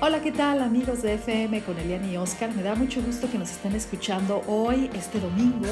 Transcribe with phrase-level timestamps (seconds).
[0.00, 2.54] Hola, ¿qué tal amigos de FM con Eliana y Oscar?
[2.54, 5.66] Me da mucho gusto que nos estén escuchando hoy, este domingo,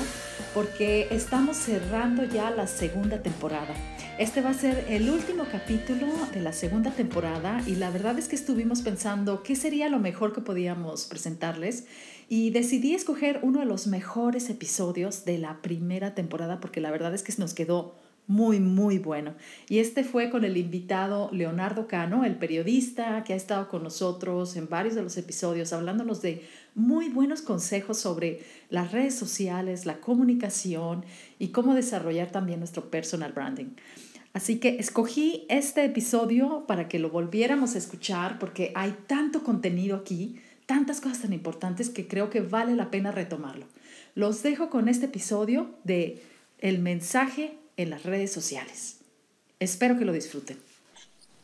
[0.52, 3.72] porque estamos cerrando ya la segunda temporada.
[4.18, 8.26] Este va a ser el último capítulo de la segunda temporada y la verdad es
[8.26, 11.86] que estuvimos pensando qué sería lo mejor que podíamos presentarles
[12.28, 17.14] y decidí escoger uno de los mejores episodios de la primera temporada porque la verdad
[17.14, 17.94] es que nos quedó
[18.26, 19.34] muy, muy bueno.
[19.68, 24.56] Y este fue con el invitado Leonardo Cano, el periodista que ha estado con nosotros
[24.56, 26.42] en varios de los episodios, hablándonos de
[26.74, 31.04] muy buenos consejos sobre las redes sociales, la comunicación
[31.38, 33.70] y cómo desarrollar también nuestro personal branding.
[34.32, 39.96] Así que escogí este episodio para que lo volviéramos a escuchar porque hay tanto contenido
[39.96, 43.64] aquí, tantas cosas tan importantes que creo que vale la pena retomarlo.
[44.14, 46.22] Los dejo con este episodio de
[46.58, 48.98] El mensaje en las redes sociales.
[49.58, 50.58] Espero que lo disfruten.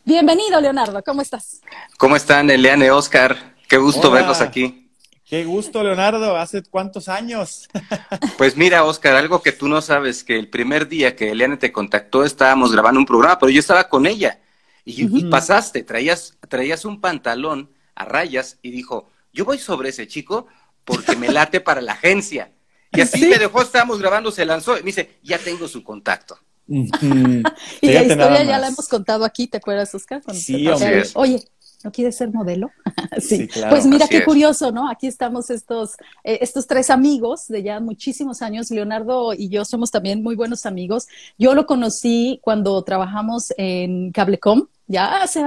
[0.05, 1.02] Bienvenido, Leonardo.
[1.05, 1.61] ¿Cómo estás?
[1.98, 3.55] ¿Cómo están, Eliane, Oscar?
[3.69, 4.91] Qué gusto verlos aquí.
[5.24, 6.36] Qué gusto, Leonardo.
[6.36, 7.69] ¿Hace cuántos años?
[8.36, 11.70] Pues mira, Oscar, algo que tú no sabes, que el primer día que Eliane te
[11.70, 14.41] contactó estábamos grabando un programa, pero yo estaba con ella.
[14.84, 20.48] Y, pasaste, traías, traías un pantalón a rayas y dijo, yo voy sobre ese chico
[20.84, 22.50] porque me late para la agencia.
[22.92, 26.38] Y así me dejó, estábamos grabando, se lanzó y me dice, ya tengo su contacto.
[26.68, 30.22] y la historia ya la hemos contado aquí, ¿te acuerdas, Oscar?
[30.32, 30.66] sí,
[31.14, 31.42] Oye,
[31.84, 32.70] ¿no quieres ser modelo?
[33.20, 33.48] sí.
[33.48, 33.70] claro.
[33.70, 34.88] Pues mira qué curioso, ¿no?
[34.88, 35.92] Aquí estamos estos,
[36.24, 38.70] eh, estos tres amigos de ya muchísimos años.
[38.70, 41.08] Leonardo y yo somos también muy buenos amigos.
[41.38, 44.66] Yo lo conocí cuando trabajamos en Cablecom.
[44.86, 45.42] Ya hace,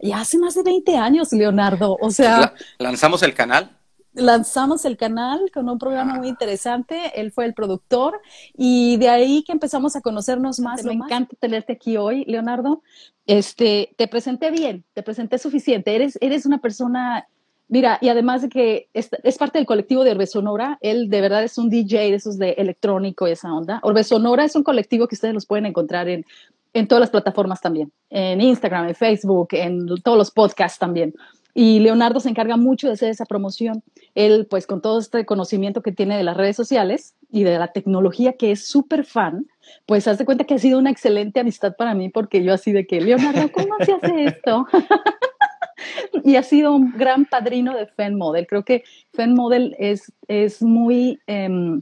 [0.00, 1.96] ya hace más de 20 años, Leonardo.
[2.00, 2.54] O sea.
[2.78, 3.75] lanzamos el canal
[4.16, 7.12] lanzamos el canal con un programa muy interesante.
[7.14, 8.20] Él fue el productor
[8.56, 10.84] y de ahí que empezamos a conocernos más.
[10.84, 12.82] Me encanta tenerte aquí hoy, Leonardo.
[13.26, 15.94] Este, te presenté bien, te presenté suficiente.
[15.94, 17.28] Eres, eres una persona,
[17.68, 21.44] mira, y además de que es, parte del colectivo de Orbe Sonora, él de verdad
[21.44, 23.80] es un DJ de esos de electrónico y esa onda.
[23.82, 26.24] Orbe Sonora es un colectivo que ustedes los pueden encontrar en,
[26.72, 31.14] en todas las plataformas también, en Instagram, en Facebook, en todos los podcasts también.
[31.58, 33.82] Y Leonardo se encarga mucho de hacer esa promoción.
[34.14, 37.72] Él, pues con todo este conocimiento que tiene de las redes sociales y de la
[37.72, 39.46] tecnología, que es súper fan,
[39.86, 42.72] pues haz de cuenta que ha sido una excelente amistad para mí, porque yo así
[42.72, 44.66] de que, Leonardo, ¿cómo se hace esto?
[46.24, 48.46] y ha sido un gran padrino de Fan Model.
[48.46, 48.84] Creo que
[49.14, 51.20] Fan Model es, es muy...
[51.26, 51.80] Em,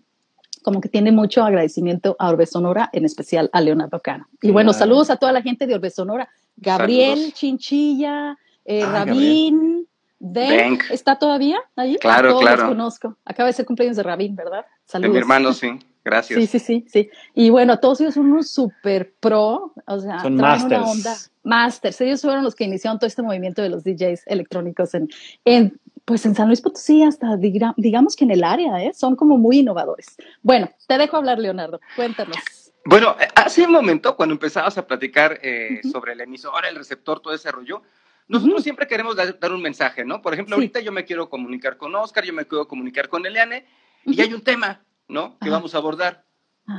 [0.63, 4.29] como que tiene mucho agradecimiento a Orbe Sonora, en especial a Leonardo Cano.
[4.41, 6.29] Y bueno, saludos a toda la gente de Orbe Sonora.
[6.57, 9.87] Gabriel Chinchilla, eh, ah, Rabín,
[10.19, 11.97] Den, ¿está todavía allí?
[11.99, 12.63] Claro, Todos claro.
[12.63, 13.17] Los conozco.
[13.25, 14.65] Acaba de ser cumpleaños de Rabín, ¿verdad?
[14.85, 15.11] Saludos.
[15.11, 15.79] De mi hermano, sí.
[16.05, 16.39] Gracias.
[16.39, 17.11] Sí, sí, sí, sí.
[17.35, 20.83] Y bueno, todos ellos son unos super pro, o sea, son masters.
[20.83, 21.17] una onda.
[21.43, 22.01] Masters.
[22.03, 25.09] Ellos fueron los que iniciaron todo este movimiento de los DJs electrónicos en,
[25.45, 28.93] en pues en San Luis Potosí, hasta digamos que en el área, ¿eh?
[28.95, 30.17] son como muy innovadores.
[30.43, 31.81] Bueno, te dejo hablar, Leonardo.
[31.97, 32.37] Cuéntanos.
[32.85, 37.33] Bueno, hace un momento, cuando empezabas a platicar eh, sobre el emisor, el receptor, todo
[37.33, 37.83] ese rollo,
[38.27, 40.23] nosotros siempre queremos dar, un mensaje, ¿no?
[40.23, 43.67] Por ejemplo, ahorita yo me quiero comunicar con Oscar, yo me quiero comunicar con Eliane,
[44.05, 45.39] y hay un tema, ¿no?
[45.39, 46.25] Que vamos a abordar.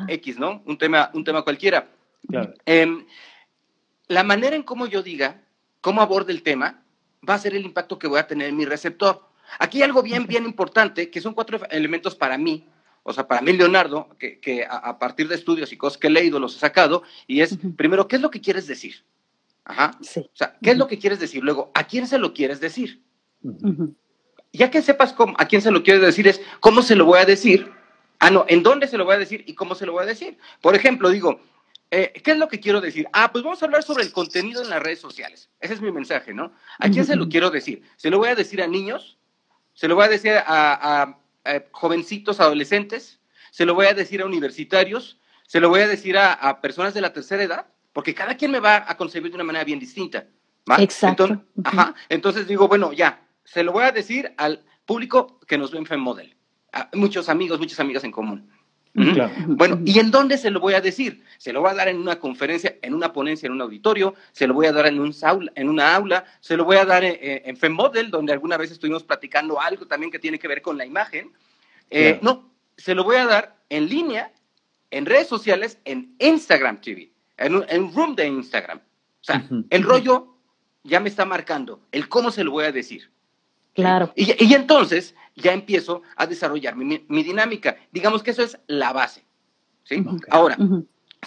[0.08, 0.64] X, ¿no?
[0.66, 1.88] Un tema, un tema cualquiera.
[2.28, 2.54] Claro.
[2.66, 3.06] Em,
[4.08, 5.44] la manera en cómo yo diga,
[5.82, 6.84] cómo aborde el tema,
[7.28, 9.30] va a ser el impacto que voy a tener en mi receptor.
[9.60, 12.68] Aquí hay algo bien, bien importante, que son cuatro elementos para mí,
[13.08, 16.40] o sea, para mí, Leonardo, que, a, partir de estudios y cosas que he leído
[16.40, 19.06] los he sacado, y es, primero, ¿qué es lo que quieres decir?
[19.66, 19.98] Ajá.
[20.02, 20.22] Sí.
[20.22, 21.44] O sea, ¿qué es lo que quieres decir?
[21.44, 23.04] Luego, ¿a quién se lo quieres decir?
[24.54, 27.20] Ya que sepas cómo, a quién se lo quieres decir, es cómo se lo voy
[27.20, 27.72] a decir.
[28.20, 30.08] Ah, no, ¿en dónde se lo voy a decir y cómo se lo voy a
[30.08, 30.38] decir?
[30.62, 31.42] Por ejemplo, digo,
[31.92, 33.08] eh, ¿qué es lo que quiero decir?
[33.12, 35.50] Ah, pues vamos a hablar sobre el contenido en las redes sociales.
[35.60, 36.54] Ese es mi mensaje, ¿no?
[36.80, 37.82] ¿A quién se lo quiero decir?
[37.98, 39.18] ¿Se lo voy a decir a niños?
[39.74, 41.18] ¿Se lo voy a decir a,
[41.72, 43.20] jovencitos, adolescentes?
[43.52, 45.20] ¿Se lo voy a decir a universitarios?
[45.48, 47.68] ¿Se lo voy a decir a personas de la tercera edad?
[47.96, 50.28] Porque cada quien me va a concebir de una manera bien distinta.
[50.80, 51.24] Exacto.
[51.24, 55.72] Entonces, ajá, entonces digo, bueno, ya, se lo voy a decir al público que nos
[55.72, 56.36] ve en FEMModel.
[56.92, 58.52] muchos amigos, muchas amigas en común.
[59.48, 61.24] Bueno, ¿y en dónde se lo voy a decir?
[61.38, 64.46] Se lo voy a dar en una conferencia, en una ponencia, en un auditorio, se
[64.46, 65.16] lo voy a dar en, un
[65.56, 69.04] en una aula, se lo voy a dar en, en FEMModel, donde alguna vez estuvimos
[69.04, 71.32] platicando algo también que tiene que ver con la imagen.
[71.90, 74.34] Eh, no, se lo voy a dar en línea,
[74.92, 78.80] en redes sociales, en Instagram TV en un, room de Instagram.
[78.80, 80.36] O sea, el rollo
[80.84, 83.12] ya me está marcando, el cómo se lo voy a decir.
[83.74, 84.14] Claro.
[84.16, 87.76] Y, entonces ya empiezo a desarrollar mi, dinámica.
[87.92, 89.26] Digamos que eso es la base.
[89.84, 90.04] ¿sí?
[90.30, 90.58] Ahora,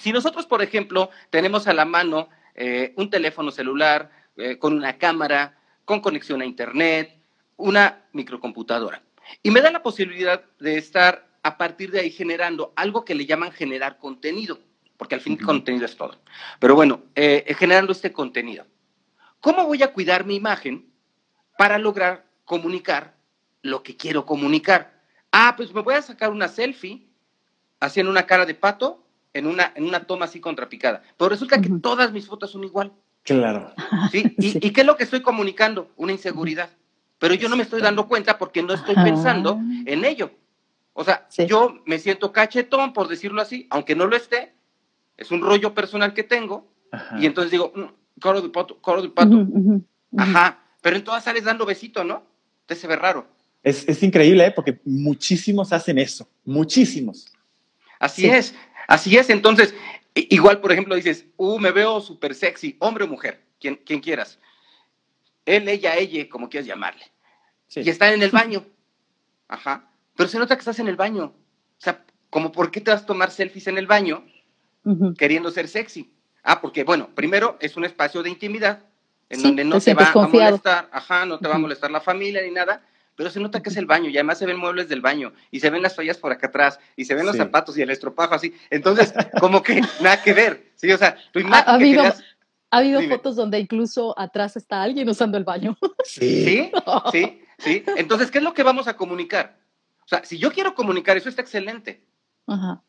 [0.01, 4.97] si nosotros, por ejemplo, tenemos a la mano eh, un teléfono celular eh, con una
[4.97, 7.19] cámara, con conexión a Internet,
[7.57, 9.03] una microcomputadora.
[9.43, 13.27] Y me da la posibilidad de estar a partir de ahí generando algo que le
[13.27, 14.59] llaman generar contenido,
[14.99, 16.17] porque al fin el contenido es todo.
[16.59, 18.67] Pero bueno, eh, generando este contenido.
[19.41, 20.93] ¿Cómo voy a cuidar mi imagen
[21.57, 23.17] para lograr comunicar
[23.63, 25.01] lo que quiero comunicar?
[25.33, 27.09] Ah, pues me voy a sacar una selfie
[27.81, 31.03] haciendo una cara de pato en una, en una toma así contrapicada.
[31.17, 32.93] Pero resulta que todas mis fotos son igual.
[33.23, 33.73] Claro.
[34.11, 34.35] ¿Sí?
[34.39, 35.93] ¿Y, ¿Y, qué es lo que estoy comunicando?
[35.97, 36.71] Una inseguridad.
[37.21, 40.33] Pero yo no me estoy dando cuenta porque no estoy pensando en ello.
[40.93, 44.55] O sea, yo me siento cachetón, por decirlo así, aunque no lo esté,
[45.19, 46.67] es un rollo personal que tengo,
[47.19, 49.47] y entonces digo, mm, coro de pato, coro de pato.
[50.17, 52.23] Ajá, pero en todas sales dando besito, ¿no?
[52.65, 53.27] Te se ve raro.
[53.63, 54.51] Es, es increíble, ¿eh?
[54.51, 57.27] porque muchísimos hacen eso, muchísimos.
[57.99, 58.55] Así es,
[58.87, 59.29] así es.
[59.29, 59.75] Entonces,
[60.15, 64.39] igual, por ejemplo, dices, uh, me veo súper sexy, hombre o mujer, quien, quien quieras.
[65.45, 67.05] Él, ella, ella, como quieras llamarle.
[67.75, 68.65] Y están en el baño.
[69.49, 69.89] Ajá
[70.19, 71.27] pero se nota que estás en el baño.
[71.27, 74.27] O sea, como por qué te vas a tomar selfies en el baño
[75.17, 76.13] queriendo ser sexy.
[76.43, 78.81] Ah, porque bueno, primero es un espacio de intimidad
[79.29, 82.43] en donde no te, va a molestar, ajá, no te va a molestar la familia
[82.43, 82.83] ni nada,
[83.15, 85.61] pero se nota que es el baño y además se ven muebles del baño y
[85.61, 88.35] se ven las toallas por acá atrás y se ven los zapatos y el estropajo
[88.35, 88.55] así.
[88.71, 90.71] Entonces, como que nada que ver.
[90.77, 95.09] Sí, o sea, tu imagen ha, habido, ha habido fotos donde incluso atrás está alguien
[95.09, 95.77] usando el baño.
[96.05, 96.71] Sí,
[97.13, 97.85] sí, sí.
[97.97, 99.59] Entonces, ¿qué es lo que vamos a comunicar?
[100.05, 102.01] O sea, si yo quiero comunicar, eso está excelente.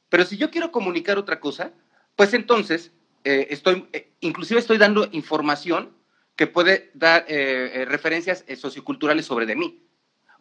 [0.09, 1.71] Pero si yo quiero comunicar otra cosa,
[2.15, 2.91] pues entonces
[3.23, 5.91] eh, estoy, eh, inclusive estoy dando información
[6.35, 9.83] que puede dar eh, referencias socioculturales sobre de mí.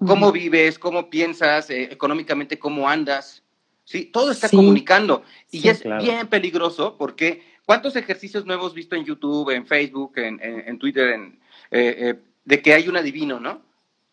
[0.07, 3.43] Cómo vives, cómo piensas, económicamente cómo andas.
[3.83, 5.25] Sí, todo está comunicando.
[5.51, 10.79] Y es bien peligroso porque ¿cuántos ejercicios no hemos visto en YouTube, en Facebook, en,
[10.79, 11.33] Twitter,
[11.71, 13.61] de que hay un adivino, ¿no?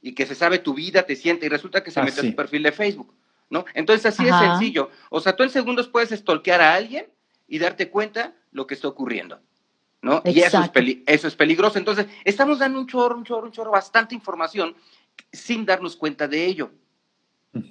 [0.06, 2.36] y que se sabe tu vida, te siente y resulta que se mete a tu
[2.36, 3.12] perfil de Facebook,
[3.50, 3.66] ¿no?
[3.74, 4.90] Entonces así es sencillo.
[5.10, 7.08] O sea, tú en segundos puedes stalkear a alguien
[7.48, 9.40] y darte cuenta lo que está ocurriendo,
[10.02, 10.22] ¿no?
[10.26, 11.78] Y eso es, eso es peligroso.
[11.78, 14.76] Entonces, estamos dando un chorro, un chorro, un chorro, bastante información
[15.32, 16.72] sin darnos cuenta de ello.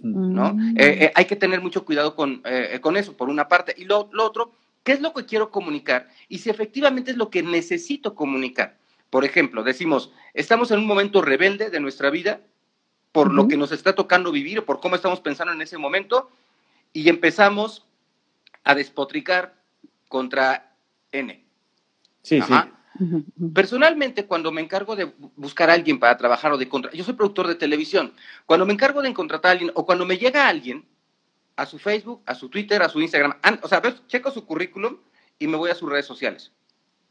[0.03, 0.55] ¿no?
[0.55, 0.79] Mm.
[0.79, 3.75] Eh, eh, hay que tener mucho cuidado con, eh, con eso, por una parte.
[3.76, 6.09] Y lo, lo otro, ¿qué es lo que quiero comunicar?
[6.29, 8.79] Y si efectivamente es lo que necesito comunicar.
[9.11, 12.41] Por ejemplo, decimos, estamos en un momento rebelde de nuestra vida
[13.14, 16.32] por lo que nos está tocando vivir, o por cómo estamos pensando en ese momento,
[16.93, 17.87] y empezamos
[18.64, 19.55] a despotricar
[20.08, 20.75] contra
[21.12, 21.44] N.
[22.22, 22.52] Sí, sí.
[23.55, 27.14] Personalmente, cuando me encargo de buscar a alguien para trabajar o de contratar, yo soy
[27.14, 28.12] productor de televisión,
[28.46, 30.84] cuando me encargo de contratar a alguien o cuando me llega alguien
[31.55, 34.99] a su Facebook, a su Twitter, a su Instagram, o sea, checo su currículum
[35.38, 36.50] y me voy a sus redes sociales.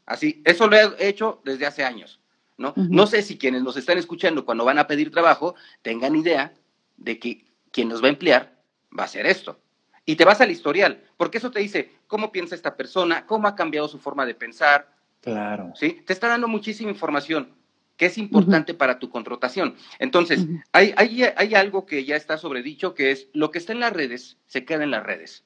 [0.04, 2.20] Así, eso lo he hecho desde hace años,
[2.56, 2.72] ¿no?
[2.76, 6.54] No sé si quienes nos están escuchando cuando van a pedir trabajo tengan idea
[6.96, 8.60] de que quien nos va a emplear
[8.96, 9.58] va a hacer esto.
[10.06, 13.56] Y te vas al historial, porque eso te dice cómo piensa esta persona, cómo ha
[13.56, 14.92] cambiado su forma de pensar.
[15.20, 15.72] Claro.
[15.74, 16.02] ¿Sí?
[16.06, 17.54] Te está dando muchísima información
[17.96, 19.76] que es importante para tu contratación.
[19.98, 23.80] Entonces, hay, hay, hay algo que ya está sobredicho, que es lo que está en
[23.80, 25.44] las redes, se queda en las redes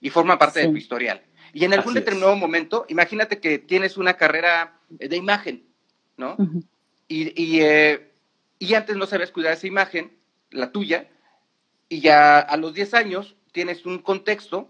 [0.00, 1.22] y forma parte de tu historial.
[1.52, 5.66] Y en algún determinado momento, imagínate que tienes una carrera de imagen,
[6.16, 6.36] ¿no?
[7.08, 8.12] y, eh,
[8.58, 10.16] y, antes no sabías cuidar esa imagen,
[10.50, 11.08] la tuya,
[11.88, 14.68] y ya a los 10 años tienes un contexto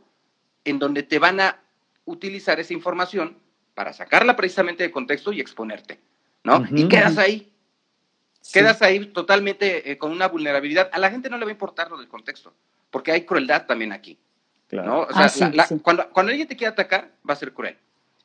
[0.64, 1.60] en donde te van a
[2.04, 3.38] utilizar esa información
[3.74, 6.00] para sacarla precisamente de contexto y exponerte,
[6.44, 6.64] ¿no?
[6.70, 7.52] y quedas ahí.
[8.52, 10.88] Quedas ahí totalmente eh, con una vulnerabilidad.
[10.92, 12.54] A la gente no le va a importar lo del contexto,
[12.90, 14.18] porque hay crueldad también aquí.
[14.70, 15.00] ¿no?
[15.00, 17.76] O sea, ah, Cuando, cuando alguien te quiere atacar, va a ser cruel.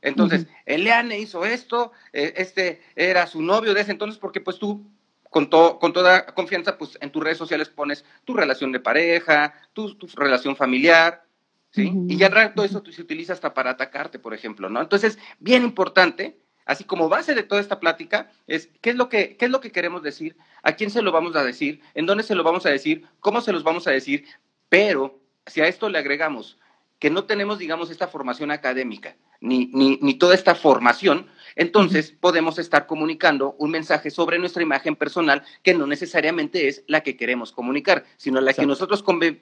[0.01, 4.85] Entonces, Eliane hizo esto, eh, este era su novio de ese entonces, porque pues tú,
[5.29, 9.95] con, con toda confianza, pues en tus redes sociales pones tu relación de pareja, tu,
[10.15, 11.23] relación familiar,
[11.69, 11.93] ¿sí?
[12.07, 14.81] Y ya todo eso se utiliza hasta para atacarte, por ejemplo, ¿no?
[14.81, 19.37] Entonces, bien importante, así como base de toda esta plática, es qué es lo que,
[19.37, 22.23] qué es lo que queremos decir, a quién se lo vamos a decir, en dónde
[22.23, 24.25] se lo vamos a decir, cómo se los vamos a decir,
[24.67, 26.57] pero si a esto le agregamos
[27.01, 32.85] que no tenemos, digamos, esta formación académica, ni, ni, toda esta formación, entonces podemos estar
[32.85, 38.05] comunicando un mensaje sobre nuestra imagen personal que no necesariamente es la que queremos comunicar,
[38.17, 39.41] sino la que nosotros eh,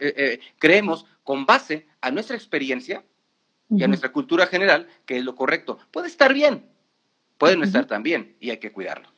[0.00, 3.04] eh, creemos con base a nuestra experiencia
[3.70, 5.78] y a nuestra cultura general, que es lo correcto.
[5.92, 6.66] Puede estar bien,
[7.38, 9.08] puede no estar tan bien y hay que cuidarlo.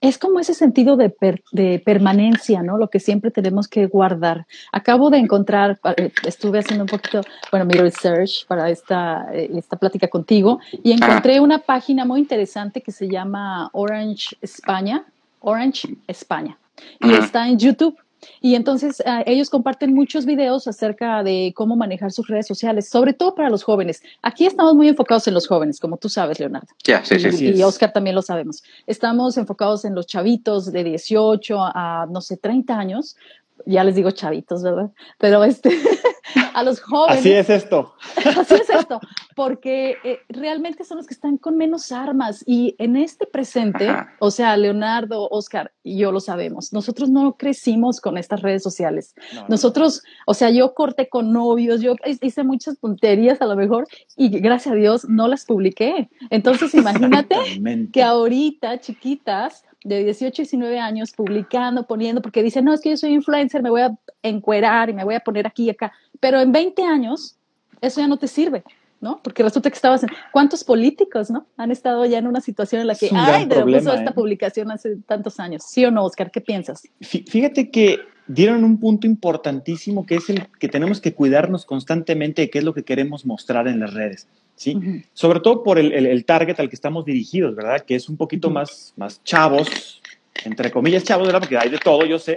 [0.00, 1.14] Es como ese sentido de,
[1.52, 2.78] de, permanencia, ¿no?
[2.78, 4.46] Lo que siempre tenemos que guardar.
[4.72, 9.76] Acabo de encontrar, eh, estuve haciendo un poquito, bueno, mi research para esta, eh, esta
[9.76, 15.04] plática contigo y encontré una página muy interesante que se llama Orange España,
[15.40, 16.58] Orange España,
[17.00, 17.96] y está en YouTube.
[18.40, 23.12] Y entonces ah, ellos comparten muchos videos acerca de cómo manejar sus redes sociales, sobre
[23.12, 24.02] todo para los jóvenes.
[24.22, 26.68] Aquí estamos muy enfocados en los jóvenes, como tú sabes, Leonardo.
[26.84, 28.62] Ya, sí, sí, y, y Oscar también lo sabemos.
[28.86, 33.16] Estamos enfocados en los chavitos de 18 a, no sé, 30 años,
[33.66, 34.90] ya les digo chavitos, ¿verdad?
[35.18, 35.70] Pero este,
[36.54, 37.20] a los jóvenes.
[37.20, 37.94] Así es esto.
[38.16, 39.00] Así es esto,
[39.36, 43.88] porque eh, realmente son los que están con menos armas y en este presente,
[44.20, 49.14] o sea, Leonardo, Oscar y yo lo sabemos, nosotros no crecimos con estas redes sociales.
[49.48, 54.28] nosotros, o sea, yo corté con novios, yo hice muchas tonterías a lo mejor y
[54.38, 56.08] gracias a Dios no las publiqué.
[56.30, 57.36] Entonces, imagínate
[57.92, 62.96] que ahorita, chiquitas, de 18, 19 años publicando, poniendo, porque dicen, no, es que yo
[62.96, 65.92] soy influencer, me voy a encuerar y me voy a poner aquí y acá.
[66.18, 67.36] Pero en 20 años,
[67.80, 68.64] eso ya no te sirve.
[69.04, 69.20] ¿No?
[69.22, 70.08] Porque resulta que estabas en...
[70.32, 71.46] ¿Cuántos políticos, no?
[71.58, 74.12] Han estado ya en una situación en la que, ay, de esta ¿eh?
[74.14, 75.62] publicación hace tantos años.
[75.68, 76.30] ¿Sí o no, Oscar?
[76.30, 76.88] ¿Qué piensas?
[77.00, 82.50] Fíjate que dieron un punto importantísimo que es el que tenemos que cuidarnos constantemente de
[82.50, 84.26] qué es lo que queremos mostrar en las redes.
[84.56, 85.04] ¿sí?
[85.12, 87.82] Sobre todo por el, el, target al que estamos dirigidos, ¿verdad?
[87.82, 90.00] Que es un poquito más, más chavos,
[90.46, 91.40] entre comillas chavos, ¿verdad?
[91.40, 92.34] Porque hay de todo, yo sé,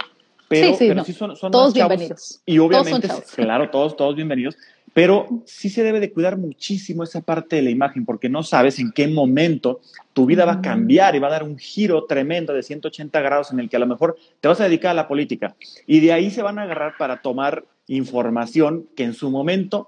[0.48, 2.40] pero sí, pero sí son, son, todos bienvenidos.
[2.46, 4.56] Y obviamente, claro, todos, todos bienvenidos,
[4.94, 8.78] pero sí se debe de cuidar muchísimo esa parte de la imagen, porque no sabes
[8.78, 9.80] en qué momento
[10.12, 13.52] tu vida va a cambiar y va a dar un giro tremendo de 180 grados
[13.52, 15.54] en el que a lo mejor te vas a dedicar a la política.
[15.86, 19.86] Y de ahí se van a agarrar para tomar información que en su momento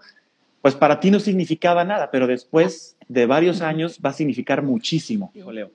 [0.63, 5.33] pues para ti no significaba nada, pero después de varios años va a significar muchísimo,
[5.35, 5.71] Leo.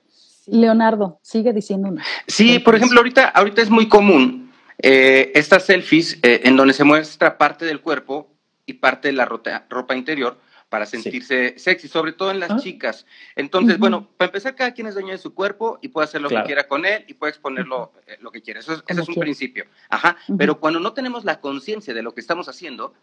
[0.46, 1.92] Leonardo, sigue diciendo
[2.28, 6.84] Sí, por ejemplo, ahorita, ahorita es muy común eh, estas selfies eh, en donde se
[6.84, 8.28] muestra parte del cuerpo
[8.66, 12.56] y parte de la ropa, interior para sentirse sexy, sobre todo en las ah.
[12.58, 13.06] chicas.
[13.36, 16.28] Entonces, bueno, para empezar, cada quien es dueño de su cuerpo y puede hacer lo
[16.28, 18.60] que quiera con él y puede exponerlo eh, lo que quiera.
[18.60, 19.66] Eso es, ese es un principio.
[19.88, 20.16] Ajá.
[20.36, 22.94] Pero cuando no tenemos la conciencia de lo que estamos haciendo,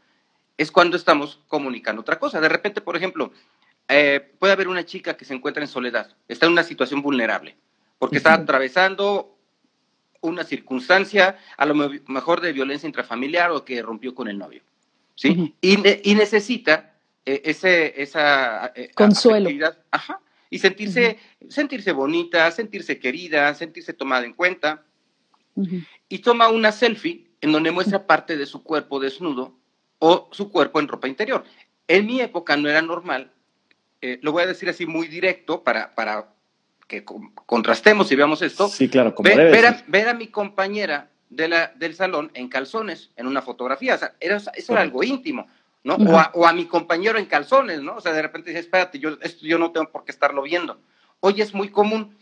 [0.57, 2.41] es cuando estamos comunicando otra cosa.
[2.41, 3.31] De repente, por ejemplo,
[3.87, 7.57] eh, puede haber una chica que se encuentra en soledad, está en una situación vulnerable,
[7.99, 9.37] porque está atravesando
[10.21, 14.63] una circunstancia, a lo mejor de violencia intrafamiliar o que rompió con el novio,
[15.15, 15.55] ¿sí?
[15.61, 19.49] y, necesita eh, ese, esa eh, consuelo.
[19.91, 21.17] Ajá, y sentirse,
[21.49, 24.83] sentirse bonita, sentirse querida, sentirse tomada en cuenta.
[26.09, 29.55] Y toma una selfie en donde muestra parte de su cuerpo desnudo
[29.99, 31.43] o su cuerpo en ropa interior.
[31.87, 33.31] En mi época no era normal,
[34.03, 36.33] eh, lo voy a decir así muy directo para, para
[36.89, 38.67] que contrastemos y veamos esto.
[38.67, 43.11] Sí, claro, como ver, a, ver, a, mi compañera de la, del salón en calzones,
[43.15, 43.95] en una fotografía.
[43.95, 45.47] O sea, era, eso era algo íntimo,
[45.83, 45.95] ¿no?
[45.95, 47.95] o, a, o, a, mi compañero en calzones, ¿no?
[47.95, 50.79] O sea, de repente dice, espérate, yo, esto yo no tengo por qué estarlo viendo.
[51.19, 52.17] Hoy es muy común.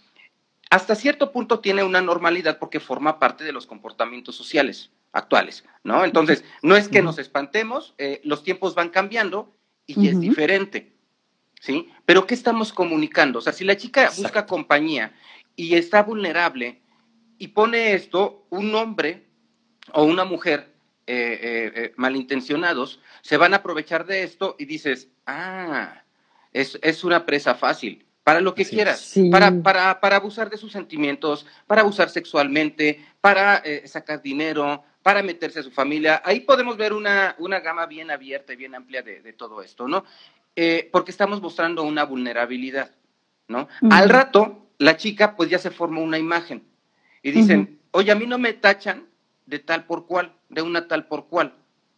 [0.70, 6.06] Hasta cierto punto tiene una normalidad porque forma parte de los comportamientos sociales actuales, ¿no?
[6.06, 9.54] Entonces, no es que nos espantemos, eh, los tiempos van cambiando
[9.86, 10.94] y es diferente,
[11.60, 11.90] ¿sí?
[12.06, 13.40] Pero ¿qué estamos comunicando?
[13.40, 15.14] O sea, si la chica busca compañía
[15.58, 16.81] y está vulnerable
[17.42, 19.26] y pone esto, un hombre
[19.94, 20.72] o una mujer
[21.08, 26.04] eh, eh, malintencionados se van a aprovechar de esto y dices, ah,
[26.54, 30.72] es, es una presa fácil para lo que quieras, para, para, para, abusar de sus
[30.72, 36.22] sentimientos, para abusar sexualmente, para sacar dinero, para meterse a su familia.
[36.24, 40.06] Ahí podemos ver una, una gama bien abierta y bien amplia de, todo esto, ¿no?
[40.56, 42.92] Eh, porque estamos mostrando una vulnerabilidad,
[43.48, 43.68] ¿no?
[43.90, 46.71] Al rato, la chica pues ya se formó una imagen
[47.24, 49.08] y dicen, oye, a mí no me tachan
[49.46, 51.54] de tal por cual, de una tal por cual.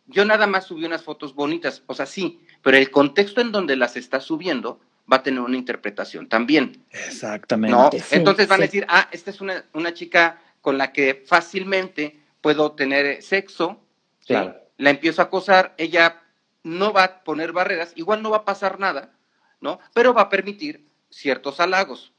[0.07, 3.75] Yo nada más subí unas fotos bonitas, o sea, sí, pero el contexto en donde
[3.75, 4.79] las está subiendo
[5.11, 6.83] va a tener una interpretación también.
[6.91, 7.75] Exactamente.
[7.75, 7.89] ¿no?
[8.11, 12.71] Entonces van a decir, ah, esta es una, una chica con la que fácilmente puedo
[12.73, 13.79] tener sexo,
[14.27, 16.21] la empiezo a acosar, ella
[16.63, 19.13] no va a poner barreras, igual no va a pasar nada,
[19.59, 19.79] ¿no?
[19.93, 22.13] Pero va a permitir ciertos halagos,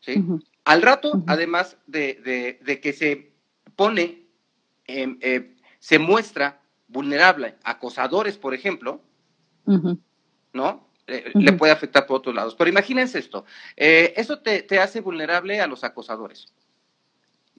[0.00, 0.24] ¿sí?
[0.64, 3.32] Al rato, además de, que se
[3.74, 4.22] pone,
[4.86, 9.00] em, eh, se muestra vulnerable, acosadores, por ejemplo,
[10.52, 10.92] ¿no?
[11.06, 12.54] le puede afectar por otros lados.
[12.54, 13.44] Pero imagínense esto,
[13.76, 16.52] eh, eso te, hace vulnerable a los acosadores.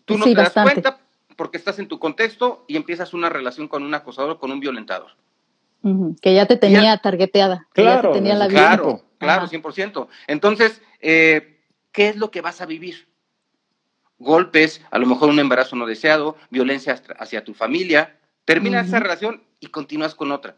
[0.05, 0.99] Tú no te das cuenta
[1.35, 5.11] porque estás en tu contexto y empiezas una relación con un acosador, con un violentador.
[6.21, 7.67] Que ya te tenía targeteada.
[7.73, 10.07] Claro, ya tenía la claro, claro, 100%.
[10.27, 11.52] Entonces, eh,
[11.93, 13.07] ¿qué es lo que vas a vivir?
[14.23, 19.43] golpes, a lo mejor un embarazo no deseado, violencia hacia tu familia, terminas esa relación
[19.59, 20.55] y continúas con otra.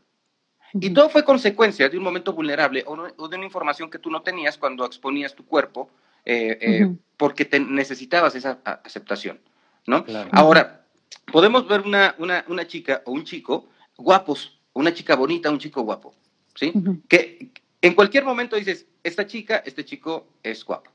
[0.74, 4.22] Y todo fue consecuencia de un momento vulnerable o, de una información que tú no
[4.22, 5.90] tenías cuando exponías tu cuerpo
[6.26, 9.40] eh, eh, porque te necesitabas esa aceptación,
[9.88, 10.06] ¿no?
[10.32, 10.86] Ahora,
[11.32, 16.14] podemos ver una, una, chica o un chico guapos, una chica bonita, un chico guapo,
[16.56, 16.74] ¿sí?
[17.08, 17.52] Que
[17.82, 20.95] en cualquier momento dices, esta chica, este chico es guapo.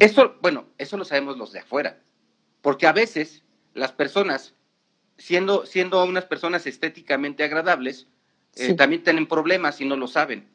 [0.00, 1.98] Eso, bueno, eso lo sabemos los de afuera,
[2.62, 3.42] porque a veces
[3.74, 4.54] las personas,
[5.18, 8.06] siendo, siendo unas personas estéticamente agradables,
[8.56, 10.48] eh, también tienen problemas y no lo saben.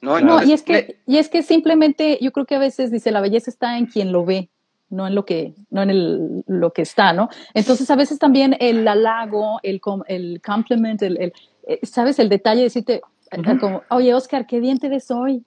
[0.00, 3.10] No, no y, es que, y es que simplemente yo creo que a veces dice
[3.10, 4.48] la belleza está en quien lo ve,
[4.90, 7.28] no en lo que, no en el, lo que está, ¿no?
[7.52, 11.32] Entonces a veces también el halago, el, el compliment, el, el
[11.66, 12.18] eh, ¿sabes?
[12.18, 13.02] El detalle de decirte,
[13.60, 15.44] como, oye, Oscar, qué bien te ves hoy.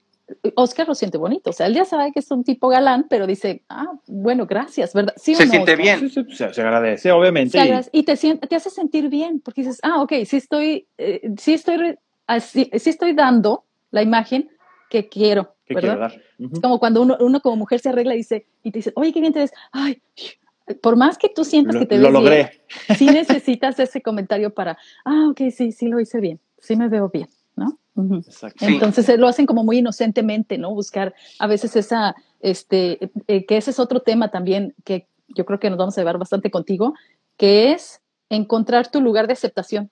[0.55, 3.27] Oscar lo siente bonito, o sea, él ya sabe que es un tipo galán, pero
[3.27, 5.13] dice, ah, bueno, gracias, ¿verdad?
[5.17, 6.09] se siente bien.
[6.09, 7.59] se, agradece, obviamente.
[7.91, 11.97] y, te, te hace sentir bien, porque dices, ah, ok, sí estoy, eh, sí estoy,
[12.27, 14.50] así, sí estoy dando la imagen
[14.89, 16.11] que quiero, ¿verdad?
[16.61, 19.21] Como cuando uno, uno como mujer se arregla y dice, y te dice, oye, qué
[19.21, 20.01] bien te ves, ay,
[20.81, 22.35] por más que tú sientas que te ves lo logré.
[22.88, 26.88] bien, sí necesitas ese comentario para, ah, ok, sí, sí lo hice bien, sí me
[26.88, 27.27] veo bien,
[27.95, 30.74] Entonces eh, lo hacen como muy inocentemente, ¿no?
[30.74, 35.60] Buscar a veces esa, este, eh, que ese es otro tema también que yo creo
[35.60, 36.93] que nos vamos a llevar bastante contigo,
[37.38, 39.89] que es encontrar tu lugar de aceptación.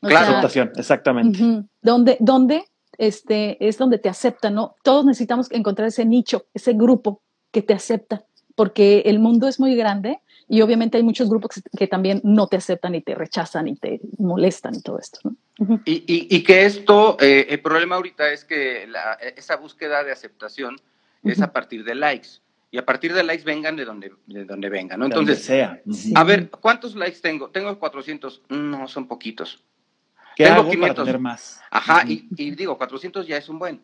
[0.00, 1.64] claro, aceptación, exactamente.
[1.82, 2.64] donde, donde
[2.98, 4.74] este, es donde te aceptan, ¿no?
[4.82, 8.24] Todos necesitamos encontrar ese nicho, ese grupo que te acepta,
[8.54, 12.56] porque el mundo es muy grande y obviamente hay muchos grupos que, también no te
[12.56, 15.36] aceptan y te rechazan y te molestan y todo esto, ¿no?
[15.84, 18.88] y, que esto, eh, el problema ahorita es que
[19.36, 20.80] esa búsqueda de aceptación
[21.24, 22.28] es a partir de likes.
[22.70, 25.06] Y a partir de likes vengan de donde, de donde vengan, ¿no?
[25.06, 25.80] Entonces, sea.
[26.14, 27.48] a ver, ¿cuántos likes tengo?
[27.48, 28.42] Tengo 400.
[28.50, 29.64] No, son poquitos.
[30.36, 30.94] ¿Qué tengo hago 500.
[30.94, 31.60] para tener más?
[31.70, 33.80] Ajá, y, digo, 400 ya es un buen.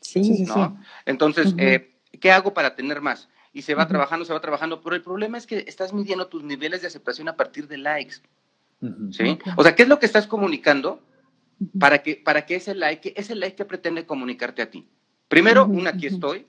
[0.00, 0.80] Sí, sí, ¿no?
[1.04, 3.28] Entonces, eh, ¿qué hago para tener más?
[3.52, 6.42] Y se va trabajando, se va trabajando, pero el problema es que estás midiendo tus
[6.42, 8.16] niveles de aceptación a partir de likes.
[9.10, 9.38] ¿Sí?
[9.56, 11.02] O sea, ¿qué es lo que estás comunicando
[11.78, 14.88] para que, para que ese like, ese like que pretende comunicarte a ti?
[15.28, 16.46] Primero, un aquí estoy,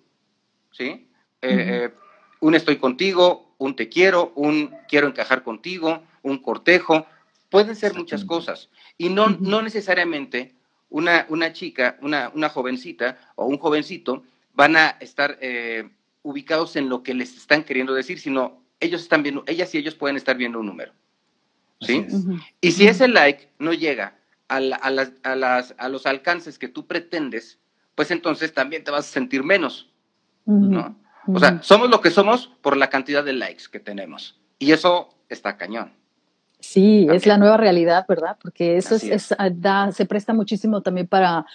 [0.72, 1.10] ¿sí?
[1.42, 1.94] Eh, eh,
[2.40, 7.06] un estoy contigo, un te quiero, un quiero encajar contigo, un cortejo,
[7.50, 8.70] pueden ser muchas cosas.
[8.98, 10.56] Y no, no necesariamente
[10.90, 15.90] una, una chica, una, una, jovencita o un jovencito van a estar eh,
[16.24, 19.96] ubicados en lo que les están queriendo decir, sino ellos están viendo, ellas y ellos
[19.96, 20.94] pueden estar viendo un número.
[21.82, 22.08] ¿sí?
[22.62, 24.16] Y si ese like no llega
[24.48, 24.82] a, las,
[25.24, 27.60] a, las, a, los alcances que tú pretendes,
[27.96, 29.92] pues entonces también te vas a sentir menos,
[30.46, 30.98] ¿no?
[31.28, 34.40] O sea, somos lo que somos por la cantidad de likes que tenemos.
[34.60, 35.94] Y eso está cañón.
[36.60, 38.38] Sí, es la nueva realidad, ¿verdad?
[38.42, 41.46] Porque eso es, da, se presta muchísimo también para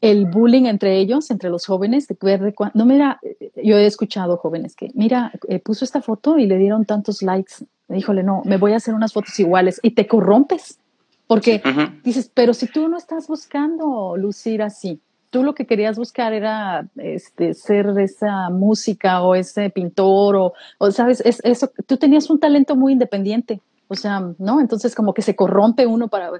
[0.00, 3.20] el bullying entre ellos, entre los jóvenes, de ver no mira,
[3.62, 7.54] yo he escuchado jóvenes que, mira, eh, puso esta foto y le dieron tantos likes,
[7.94, 10.78] híjole, no, me voy a hacer unas fotos iguales y te corrompes,
[11.26, 11.62] porque
[12.02, 16.88] dices, pero si tú no estás buscando lucir así, tú lo que querías buscar era
[16.96, 22.40] este, ser esa música o ese pintor o, o sabes, es, eso, tú tenías un
[22.40, 24.60] talento muy independiente, o sea, ¿no?
[24.60, 26.30] Entonces como que se corrompe uno para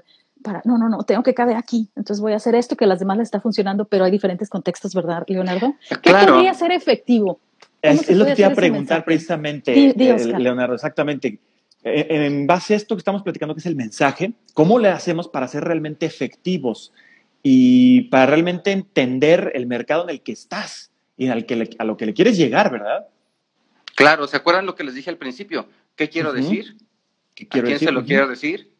[0.43, 2.87] para, no, no, no, tengo que caber aquí, entonces voy a hacer esto que a
[2.87, 5.75] las demás les está funcionando, pero hay diferentes contextos, ¿verdad, Leonardo?
[6.01, 7.39] ¿Qué podría ser efectivo?
[7.81, 11.39] Es, lo que te iba a preguntar precisamente, eh, Leonardo, exactamente.
[11.83, 15.27] Eh, en base a esto que estamos platicando, que es el mensaje, ¿cómo le hacemos
[15.27, 16.93] para ser realmente efectivos
[17.41, 21.97] y para realmente entender el mercado en el que estás y al que a lo
[21.97, 23.07] que le quieres llegar, verdad?
[23.95, 25.67] Claro, ¿se acuerdan lo que les dije al principio?
[25.95, 26.75] ¿Qué quiero decir?
[27.49, 28.70] ¿A quién se lo quiero decir?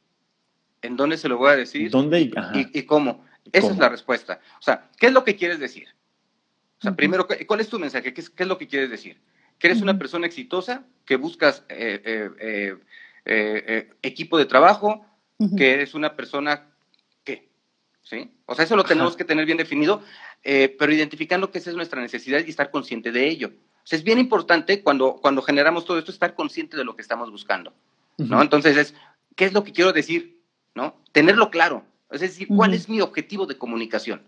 [0.82, 3.26] En dónde se lo voy a decir ¿Dónde y, cómo.
[3.52, 4.40] Esa es la respuesta.
[4.60, 5.88] O sea, ¿qué es lo que quieres decir?
[6.80, 8.14] O sea, primero, ¿cuál es tu mensaje?
[8.14, 9.20] ¿Qué es, lo que quieres decir?
[9.60, 12.78] Que eres una persona exitosa, que buscas eh, eh,
[13.26, 15.06] eh, equipo de trabajo,
[15.58, 16.68] que eres una persona
[17.24, 17.50] ¿qué?
[18.04, 18.32] ¿Sí?
[18.46, 20.04] O sea, eso lo tenemos que tener bien definido,
[20.44, 23.52] pero identificando que esa es nuestra necesidad y estar consciente de ello.
[23.84, 27.02] O sea, es bien importante cuando, cuando generamos todo esto estar consciente de lo que
[27.02, 27.74] estamos buscando.
[28.18, 28.42] ¿no?
[28.42, 28.96] Entonces es,
[29.36, 30.41] ¿qué es lo que quiero decir?
[30.76, 30.96] ¿No?
[31.12, 34.22] Tenerlo claro, es decir, ¿cuál es mi objetivo de comunicación?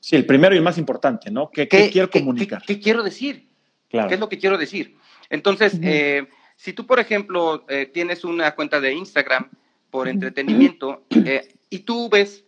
[0.00, 1.50] Sí, el primero y el más importante, ¿no?
[1.50, 2.62] ¿Qué, quiero comunicar?
[2.66, 3.48] Qué, quiero decir?
[3.88, 4.08] Claro.
[4.08, 4.96] ¿Qué es lo que quiero decir?
[5.28, 9.50] Entonces, eh, si tú, por ejemplo, eh, tienes una cuenta de Instagram
[9.90, 12.44] por entretenimiento eh, y tú ves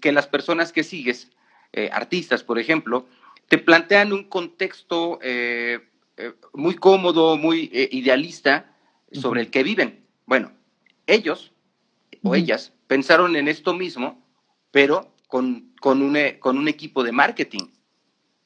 [0.00, 1.30] que las personas que sigues,
[1.92, 3.06] artistas, por ejemplo,
[3.48, 5.20] te plantean un contexto
[6.18, 8.74] eh, muy cómodo, muy eh, idealista
[9.12, 10.04] sobre el que viven.
[10.26, 10.50] Bueno,
[11.06, 11.52] ellos
[12.28, 14.22] o ellas pensaron en esto mismo,
[14.70, 17.68] pero con, con, un, con un equipo de marketing.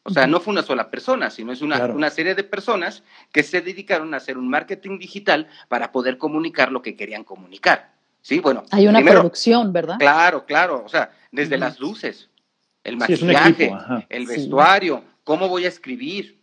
[0.04, 3.44] O sea, no fue una sola persona, sino es una, una, serie de personas que
[3.44, 7.92] se dedicaron a hacer un marketing digital para poder comunicar lo que querían comunicar.
[8.20, 8.64] Sí, bueno.
[8.70, 9.98] Hay una producción, ¿verdad?
[9.98, 10.82] Claro, claro.
[10.84, 12.30] O sea, desde las luces,
[12.82, 13.72] el maquillaje,
[14.08, 16.40] el vestuario, cómo voy a escribir,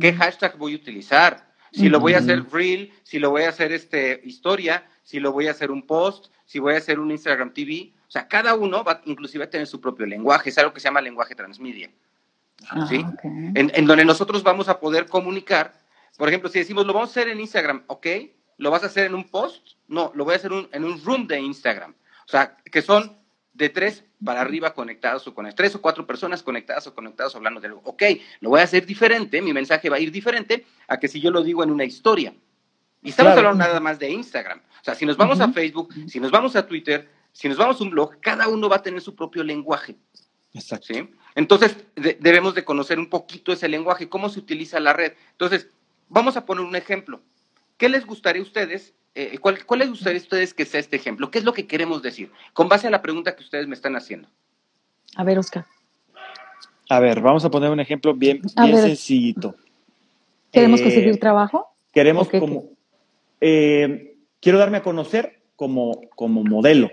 [0.00, 3.48] qué hashtag voy a utilizar, si lo voy a hacer reel, si lo voy a
[3.48, 7.10] hacer este historia, si lo voy a hacer un post, si voy a hacer un
[7.10, 7.92] Instagram TV.
[8.06, 10.84] O sea, cada uno va inclusive a tener su propio lenguaje, es algo que se
[10.84, 11.90] llama lenguaje transmedia.
[12.68, 13.04] Ah, ¿sí?
[13.24, 15.72] En, donde nosotros vamos a poder comunicar,
[16.16, 18.06] por ejemplo, si decimos, lo vamos a hacer en Instagram, ¿ok?
[18.58, 19.76] ¿Lo vas a hacer en un post?
[19.88, 21.94] No, lo voy a hacer en un room de Instagram.
[22.26, 23.16] O sea, que son
[23.54, 27.60] de tres para arriba conectados o con tres o cuatro personas conectadas o conectados hablando
[27.60, 27.82] de algo.
[27.84, 28.02] Ok,
[28.40, 31.30] lo voy a hacer diferente, mi mensaje va a ir diferente a que si yo
[31.30, 32.34] lo digo en una historia.
[33.02, 34.58] Y estamos hablando nada más de Instagram.
[34.58, 37.80] O sea, si nos vamos a Facebook, si nos vamos a Twitter, si nos vamos
[37.80, 39.96] a un blog, cada uno va a tener su propio lenguaje.
[40.54, 40.88] Exacto.
[40.94, 41.08] ¿sí?
[41.34, 45.14] Entonces, debemos de conocer un poquito ese lenguaje, cómo se utiliza la red.
[45.32, 45.68] Entonces,
[46.08, 47.20] vamos a poner un ejemplo.
[47.76, 48.94] ¿Qué les gustaría a ustedes?
[49.14, 51.30] Eh, ¿cuál, les gustaría a ustedes que sea este ejemplo?
[51.30, 52.30] ¿Qué es lo que queremos decir?
[52.52, 54.28] Con base a la pregunta que ustedes me están haciendo.
[55.16, 55.66] A ver, Oscar.
[56.88, 59.56] A ver, vamos a poner un ejemplo bien, bien sencillito.
[60.52, 61.74] ¿Queremos eh, conseguir trabajo?
[61.92, 62.72] Queremos como...
[63.44, 66.92] Eh, quiero darme a conocer como, como modelo,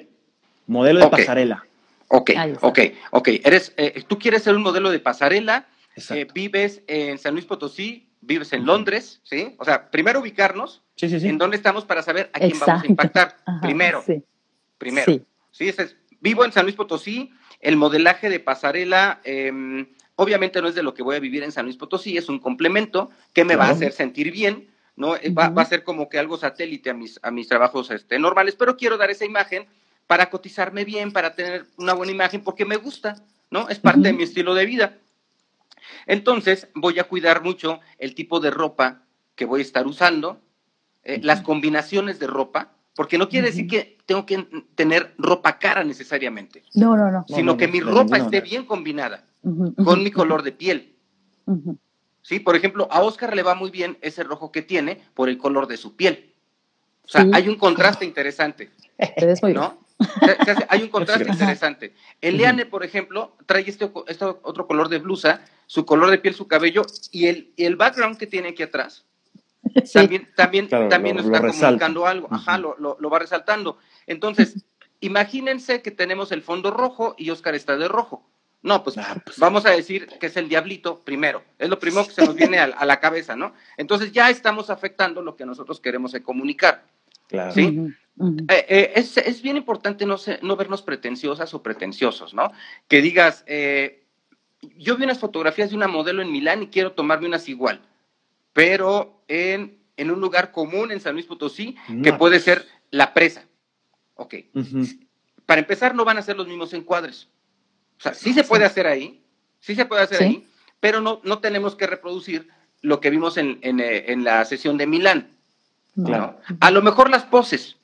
[0.66, 1.64] modelo de pasarela.
[2.08, 2.32] Ok,
[2.62, 2.80] ok,
[3.12, 3.28] ok.
[3.44, 5.68] Eres, eh, tú quieres ser un modelo de pasarela,
[6.10, 9.56] eh, vives en San Luis Potosí, vives en Londres, ¿sí?
[9.60, 13.38] O sea, primero ubicarnos en dónde estamos para saber a quién vamos a impactar.
[13.62, 14.04] primero,
[14.80, 15.22] primero.
[15.52, 15.72] Sí,
[16.20, 19.86] vivo en San Luis Potosí, el modelaje de pasarela, em,
[20.16, 22.40] obviamente no es de lo que voy a vivir en San Luis Potosí, es un
[22.40, 24.68] complemento que me va a hacer sentir bien,
[25.00, 25.16] ¿no?
[25.36, 28.76] va, a ser como que algo satélite a mis, a mis trabajos este, normales, pero
[28.76, 29.66] quiero dar esa imagen
[30.06, 33.16] para cotizarme bien, para tener una buena imagen, porque me gusta,
[33.50, 33.70] ¿no?
[33.70, 34.98] Es parte de mi estilo de vida.
[36.06, 39.04] Entonces, voy a cuidar mucho el tipo de ropa
[39.36, 40.42] que voy a estar usando,
[41.04, 45.86] eh, las combinaciones de ropa, porque no quiere decir que tengo que tener ropa cara
[45.86, 46.64] necesariamente.
[46.74, 47.26] No, no, no.
[47.30, 50.96] Sino que mi ropa esté bien combinada con mi color de piel.
[52.22, 55.38] Sí, por ejemplo, a Oscar le va muy bien ese rojo que tiene por el
[55.38, 56.34] color de su piel.
[57.06, 58.70] O sea, hay un contraste interesante.
[59.54, 59.78] ¿no?
[60.70, 61.94] hay un contraste interesante.
[62.22, 66.48] Eliane, por ejemplo, trae este, este, otro color de blusa, su color de piel, su
[66.48, 69.06] cabello y el, el background que tiene aquí atrás.
[69.94, 72.28] También, también, también nos está comunicando algo.
[72.32, 73.78] Ajá, lo, lo, va resaltando.
[74.08, 74.66] Entonces,
[75.00, 78.30] imagínense que tenemos el fondo rojo y Oscar está de rojo.
[78.62, 81.43] No, pues, ah, pues vamos a decir que es el diablito primero.
[81.58, 83.54] Es lo primero que se nos viene a, la cabeza, ¿no?
[83.78, 86.84] Entonces ya estamos afectando lo que nosotros queremos comunicar.
[87.28, 87.54] Claro.
[87.54, 87.93] ¿Sí?
[88.50, 92.52] Eh, eh, es, bien importante no, no vernos pretenciosas o pretenciosos, ¿no?
[92.89, 94.04] Que digas, eh,
[94.76, 97.80] yo vi unas fotografías de una modelo en Milán y quiero tomarme unas igual,
[98.52, 103.45] pero en, en un lugar común en San Luis Potosí, que puede ser la presa.
[104.15, 104.36] Ok.
[105.45, 107.30] Para empezar, no van a ser los mismos encuadres.
[108.00, 109.22] O sea, sí se puede hacer ahí,
[109.60, 110.48] sí se puede hacer ahí,
[110.80, 112.48] pero no, no tenemos que reproducir
[112.82, 115.32] lo que vimos en, en, la sesión de Milán.
[116.06, 116.40] Claro.
[116.62, 117.76] A lo mejor las poses,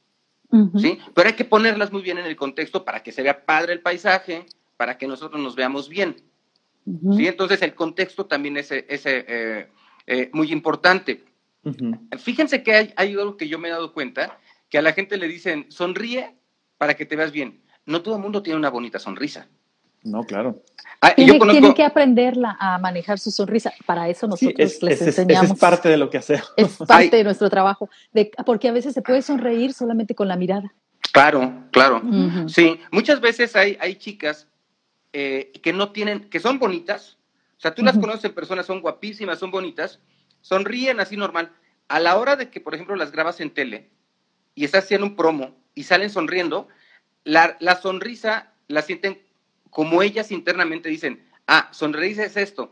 [0.77, 0.99] ¿sí?
[1.13, 3.81] Pero hay que ponerlas muy bien en el contexto para que se vea padre el
[3.81, 4.45] paisaje,
[4.77, 6.15] para que nosotros nos veamos bien.
[6.85, 7.27] ¿sí?
[7.27, 9.67] Entonces el contexto también es, eh,
[10.07, 11.25] eh, muy importante.
[12.19, 15.17] Fíjense que hay, hay, algo que yo me he dado cuenta, que a la gente
[15.17, 16.35] le dicen, sonríe
[16.77, 17.61] para que te veas bien.
[17.85, 19.49] No todo el mundo tiene una bonita sonrisa.
[20.05, 20.61] No, claro.
[21.01, 23.73] Ah, tiene, que aprenderla a manejar su sonrisa.
[23.85, 25.51] Para eso nosotros les enseñamos.
[25.51, 26.53] es parte de lo que hacemos.
[26.55, 27.89] Es parte de nuestro trabajo.
[28.13, 30.73] De, porque a veces se puede sonreír solamente con la mirada.
[31.11, 32.01] Claro, claro.
[32.47, 34.47] Sí, muchas veces hay, hay chicas
[35.13, 37.17] eh, que no tienen, que son bonitas.
[37.57, 39.99] O sea, tú las conoces en persona, son guapísimas, son bonitas,
[40.41, 41.51] sonríen así normal.
[41.87, 43.89] A la hora de que, por ejemplo, las grabas en tele
[44.55, 46.67] y estás haciendo un promo y salen sonriendo,
[47.23, 49.24] la, la sonrisa la sienten
[49.75, 52.71] como ellas internamente dicen, ah, sonreír es esto,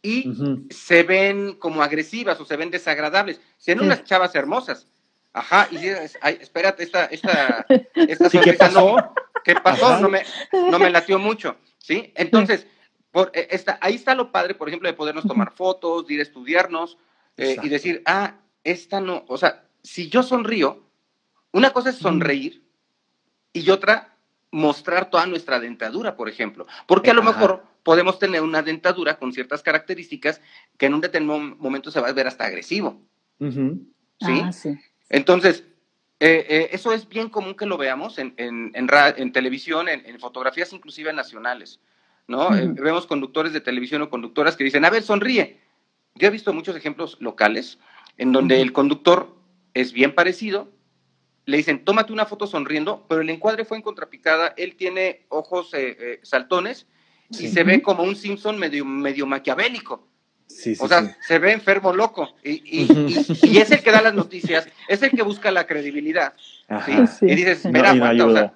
[0.00, 0.32] y
[0.70, 3.40] se ven como agresivas o se ven desagradables.
[3.56, 4.86] Sean unas chavas hermosas.
[5.32, 5.78] Ajá, y
[6.20, 8.96] ay, espérate, esta, esta, esta ¿Qué pasó?
[9.42, 9.98] ¿qué pasó?
[9.98, 12.12] No me, no me latió mucho, ¿sí?
[12.14, 12.68] Entonces,
[13.10, 16.20] por, eh, esta, ahí está lo padre, por ejemplo, de podernos tomar fotos, de ir
[16.20, 16.96] a estudiarnos
[17.36, 20.86] eh, y decir, ah, esta no, o sea, si yo sonrío,
[21.50, 22.62] una cosa es sonreír
[23.52, 24.15] y otra
[24.56, 26.66] mostrar toda nuestra dentadura, por ejemplo.
[26.86, 30.40] Porque a lo mejor podemos tener una dentadura con ciertas características
[30.78, 32.98] que en un determinado momento se va a ver hasta agresivo.
[33.38, 34.70] Ah, ¿Sí?
[35.10, 35.64] Entonces,
[36.20, 40.72] eh, eh, eso es bien común que lo veamos en, en, en, televisión, en, fotografías
[40.72, 41.78] inclusive nacionales,
[42.26, 42.56] ¿no?
[42.56, 45.60] Eh, vemos conductores de televisión o conductoras que dicen, a ver, sonríe.
[46.14, 47.78] Yo he visto muchos ejemplos locales
[48.16, 49.36] en donde el conductor
[49.74, 50.72] es bien parecido,
[51.46, 55.72] le dicen, tómate una foto sonriendo, pero el encuadre fue en contrapicada, él tiene ojos
[56.22, 56.86] saltones
[57.30, 60.06] y se ve como un Simpson medio, medio maquiavélico.
[60.78, 65.10] O sea, se ve enfermo loco y, es el que da las noticias, es el
[65.10, 66.34] que busca la credibilidad.
[67.20, 68.52] Y dices, mira, no,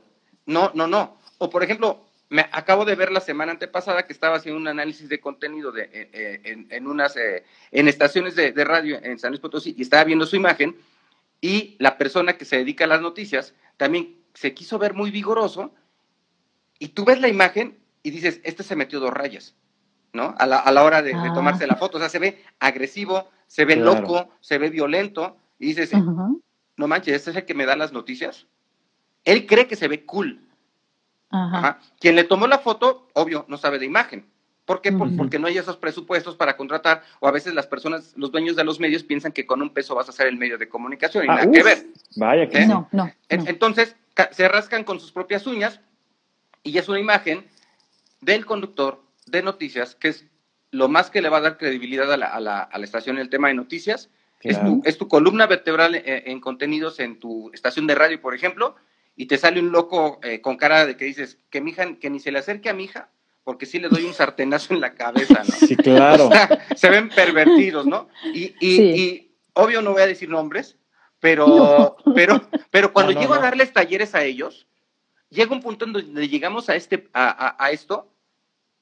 [0.47, 1.17] no, no, no.
[1.39, 5.09] O por ejemplo, me acabo de ver la semana antepasada que estaba haciendo un análisis
[5.09, 9.41] de contenido de, eh, eh, en, unas eh, en estaciones de, radio en San Luis
[9.41, 10.77] Potosí y estaba viendo su imagen
[11.41, 15.73] y la persona que se dedica a las noticias también se quiso ver muy vigoroso
[16.79, 19.55] y tú ves la imagen y dices, este se metió dos rayas.
[20.13, 20.35] ¿no?
[20.39, 21.33] A la, a la hora de, ah.
[21.35, 21.99] tomarse la foto.
[21.99, 25.37] O sea, se ve agresivo, se ve loco, se ve violento.
[25.59, 28.47] Y dices, no manches, ¿este es el que me da las noticias?
[29.25, 30.41] Él cree que se ve cool.
[32.01, 34.29] Quien le tomó la foto, obvio, no sabe de imagen.
[34.71, 34.93] ¿Por qué?
[34.93, 38.63] Porque no hay esos presupuestos para contratar, o a veces las personas, los dueños de
[38.63, 41.29] los medios piensan que con un peso vas a ser el medio de comunicación y
[41.29, 41.87] ah, nada que ver.
[42.15, 42.67] Vaya que ¿Eh?
[42.69, 43.97] no, no, Entonces,
[44.31, 45.81] se rascan con sus propias uñas
[46.63, 47.49] y es una imagen
[48.21, 50.25] del conductor de noticias, que es
[50.71, 53.19] lo más que le va a dar credibilidad a la, a la, a la estación
[53.19, 54.09] el tema de noticias.
[54.41, 58.37] Es, tu, es, tu, columna vertebral eh, en, contenidos en tu estación de radio, por
[58.37, 58.77] ejemplo,
[59.17, 62.09] y te sale un loco eh, con cara de que dices que mi hija, que
[62.09, 63.09] ni se le acerque a mi hija,
[63.51, 65.67] porque sí le doy un sartenazo en la cabeza, ¿no?
[65.67, 66.31] Sí, claro.
[66.77, 68.09] se ven pervertidos, ¿no?
[68.33, 70.77] Y, y, y, obvio no voy a decir nombres,
[71.19, 74.69] pero, pero, pero cuando llego a darles talleres a ellos,
[75.31, 78.09] llega un punto en donde llegamos a, este, a, a esto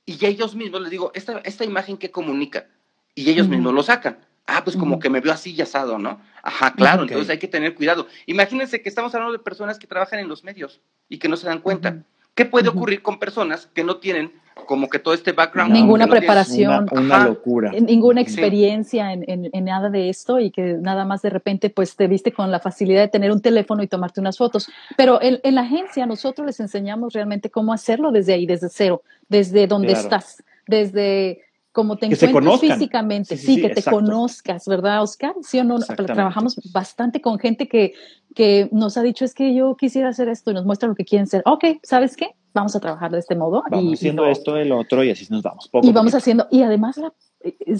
[0.04, 2.66] y ellos mismos les digo, esta, esta imagen que comunica,
[3.14, 4.18] y ellos mismos lo sacan.
[4.46, 6.20] Ah, pues como que me veo así asado, ¿no?
[6.42, 8.06] Ajá, claro, entonces hay que tener cuidado.
[8.26, 11.46] Imagínense que estamos hablando de personas que trabajan en los medios y que no se
[11.46, 12.04] dan cuenta.
[12.34, 14.32] ¿Qué puede ocurrir con personas que no tienen
[14.66, 15.72] como que todo este background?
[15.72, 16.86] ninguna preparación.
[16.90, 17.72] Una, locura.
[17.72, 22.06] Ninguna experiencia en, en, nada de esto y que nada más de repente pues te
[22.06, 24.68] viste con la facilidad de tener un teléfono y tomarte unas fotos.
[24.96, 29.02] Pero en, en la agencia nosotros les enseñamos realmente cómo hacerlo desde ahí, desde cero,
[29.28, 31.42] desde donde estás, desde
[31.78, 35.34] como te encuentras físicamente, sí, que te conozcas, ¿verdad, Oscar?
[35.42, 37.92] Sí o no, trabajamos bastante con gente que,
[38.34, 41.04] que nos ha dicho, es que yo quisiera hacer esto y nos muestra lo que
[41.04, 41.42] quieren ser.
[41.44, 42.34] Ok, ¿sabes qué?
[42.54, 43.62] Vamos a trabajar de este modo.
[43.70, 45.70] Vamos haciendo esto, el otro y así nos vamos.
[45.82, 47.00] y vamos haciendo, y además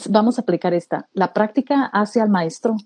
[0.08, 2.76] vamos a aplicar esta, la práctica hace al maestro.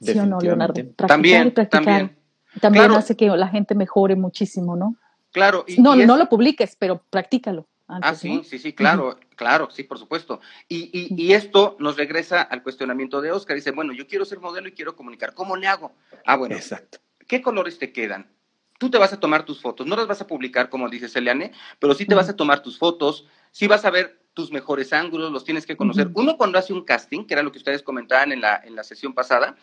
[0.00, 0.74] ¿Sí o no, Leonardo?
[0.74, 2.16] Practicar también, también.
[2.60, 4.96] También hace que la gente mejore muchísimo, ¿no?
[5.32, 5.64] Claro.
[5.78, 10.40] no, no lo publiques, pero practícalo ah, sí, sí, sí, claro, claro, sí, por supuesto.
[10.68, 13.56] Y, y, esto nos regresa al cuestionamiento de Oscar.
[13.56, 15.34] Dice, bueno, yo quiero ser modelo y quiero comunicar.
[15.34, 15.92] ¿Cómo le hago?
[16.24, 16.54] Ah, bueno.
[16.54, 16.98] Exacto.
[17.26, 18.30] ¿Qué colores te quedan?
[18.78, 21.52] Tú te vas a tomar tus fotos, no las vas a publicar como dice Celiane,
[21.78, 25.30] pero sí te vas a tomar tus fotos, sí vas a ver tus mejores ángulos,
[25.30, 26.10] los tienes que conocer.
[26.14, 28.82] Uno cuando hace un casting, que era lo que ustedes comentaban en la, en la
[28.82, 29.56] sesión pasada,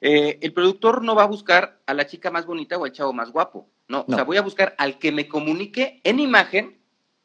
[0.00, 3.12] eh, el productor no va a buscar a la chica más bonita o al chavo
[3.12, 4.14] más guapo, no, no.
[4.14, 6.76] o sea, voy a buscar al que me comunique en imagen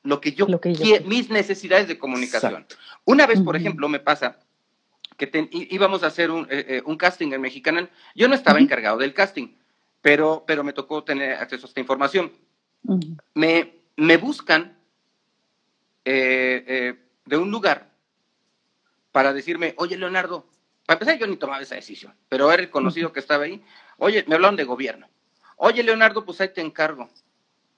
[0.03, 2.65] lo que yo, quiero, mis necesidades de comunicación.
[3.05, 4.39] Una vez, por ejemplo, me pasa
[5.17, 7.89] que íbamos a hacer un, eh, eh, un, casting en Mexicana.
[8.15, 9.49] Yo no estaba encargado del casting,
[10.01, 12.31] pero, pero me tocó tener acceso a esta información.
[13.33, 14.77] me, me, buscan
[16.05, 17.89] eh, de un lugar
[19.11, 20.47] para decirme, oye, Leonardo,
[20.85, 23.63] para empezar yo ni tomaba esa decisión, pero era el conocido que estaba ahí.
[23.97, 25.07] Oye, me hablaron de gobierno.
[25.57, 27.09] Oye, Leonardo, pues ahí te encargo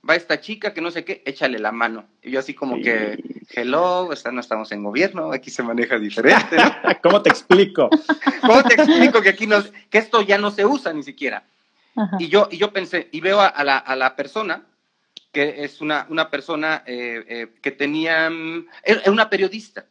[0.08, 2.06] va esta chica que no sé qué, échale la mano.
[2.22, 3.18] Y yo así como que,
[3.52, 6.58] hello, no estamos en gobierno, aquí se maneja diferente.
[7.04, 7.90] ¿Cómo te explico?
[8.42, 11.46] ¿Cómo te explico que aquí no, que esto ya no se usa ni siquiera?
[12.20, 14.66] Y yo, y yo pensé, y veo a, la, a la, persona,
[15.32, 19.86] que es una, una persona eh, eh, que tenía, mm, es una periodista,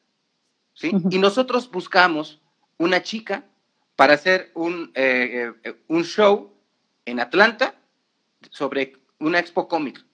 [0.75, 0.93] ¿sí?
[1.11, 2.41] Y nosotros buscamos
[2.79, 3.45] una chica
[3.95, 5.53] para hacer un, eh,
[5.88, 6.53] un show
[7.05, 7.75] en Atlanta
[8.51, 10.05] sobre una expo cómic.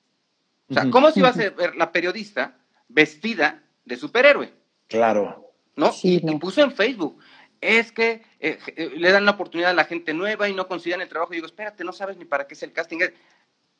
[0.71, 4.53] O sea, ¿cómo se iba a ver la periodista vestida de superhéroe?
[4.87, 5.45] Claro.
[5.77, 5.93] ¿No?
[6.03, 7.19] y, puso en Facebook,
[7.61, 11.03] es que eh, eh, le dan la oportunidad a la gente nueva y no consideran
[11.03, 11.33] el trabajo.
[11.33, 12.99] Y digo, espérate, no sabes ni para qué es el casting.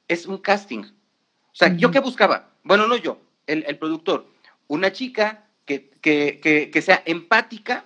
[0.09, 0.83] Es, un casting.
[0.83, 2.51] O sea, ¿yo qué buscaba?
[2.63, 4.27] Bueno, no yo, el, productor.
[4.67, 7.85] Una chica que, que, que, sea empática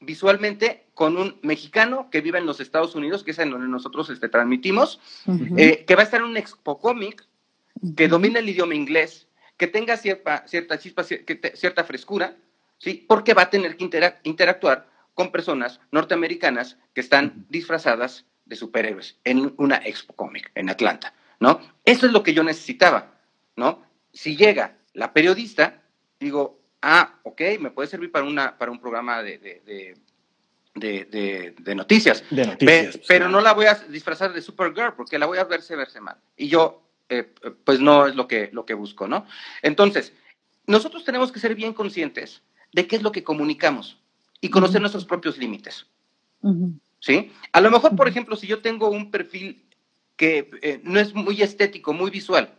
[0.00, 4.10] visualmente con un mexicano que vive en los Estados Unidos, que es en donde nosotros
[4.10, 5.00] este, transmitimos,
[5.56, 7.26] eh, que va a estar en un expo cómic,
[7.96, 12.36] que domina el idioma inglés, que tenga cierta, cierta chispa, cierta frescura,
[12.78, 13.04] ¿sí?
[13.08, 13.84] Porque va a tener que
[14.24, 21.14] interactuar con personas norteamericanas que están disfrazadas de superhéroes en una expo cómic en Atlanta,
[21.40, 21.60] ¿no?
[21.84, 23.14] Eso es lo que yo necesitaba,
[23.56, 23.82] ¿no?
[24.12, 25.82] Si llega la periodista,
[26.20, 29.96] digo, ah, ok, me puede servir para, una, para un programa de, de,
[31.74, 32.24] noticias.
[32.30, 32.98] De noticias.
[33.08, 36.16] pero no la voy a disfrazar de Supergirl porque la voy a verse, verse mal.
[36.36, 37.32] Y yo, eh,
[37.64, 39.26] pues no es lo que, lo que busco, ¿no?
[39.62, 40.12] Entonces,
[40.66, 44.03] nosotros tenemos que ser bien conscientes de qué es lo que comunicamos
[44.44, 45.86] y conocer nuestros propios límites.
[47.00, 47.32] ¿Sí?
[47.52, 49.64] A lo mejor, por ejemplo, si yo tengo un perfil
[50.16, 52.54] que eh, no es muy estético, muy visual,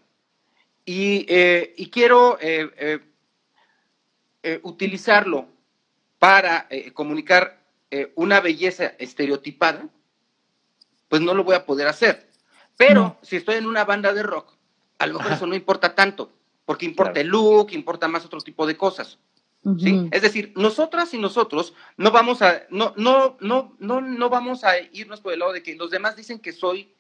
[0.84, 3.02] y, eh, y quiero eh,
[4.64, 5.48] utilizarlo
[6.18, 7.62] para comunicar
[8.16, 9.88] una belleza estereotipada,
[11.08, 12.32] pues no lo voy a poder hacer.
[12.78, 14.56] Pero si estoy en una banda de rock,
[14.98, 16.32] a lo mejor eso no importa tanto,
[16.66, 19.20] porque importa el look, importa más otro tipo de cosas.
[19.80, 20.08] ¿Sí?
[20.12, 24.80] Es decir, nosotras y nosotros no vamos a, no, no, no, no, no vamos a
[24.80, 26.94] irnos por el lado de que los demás dicen que soy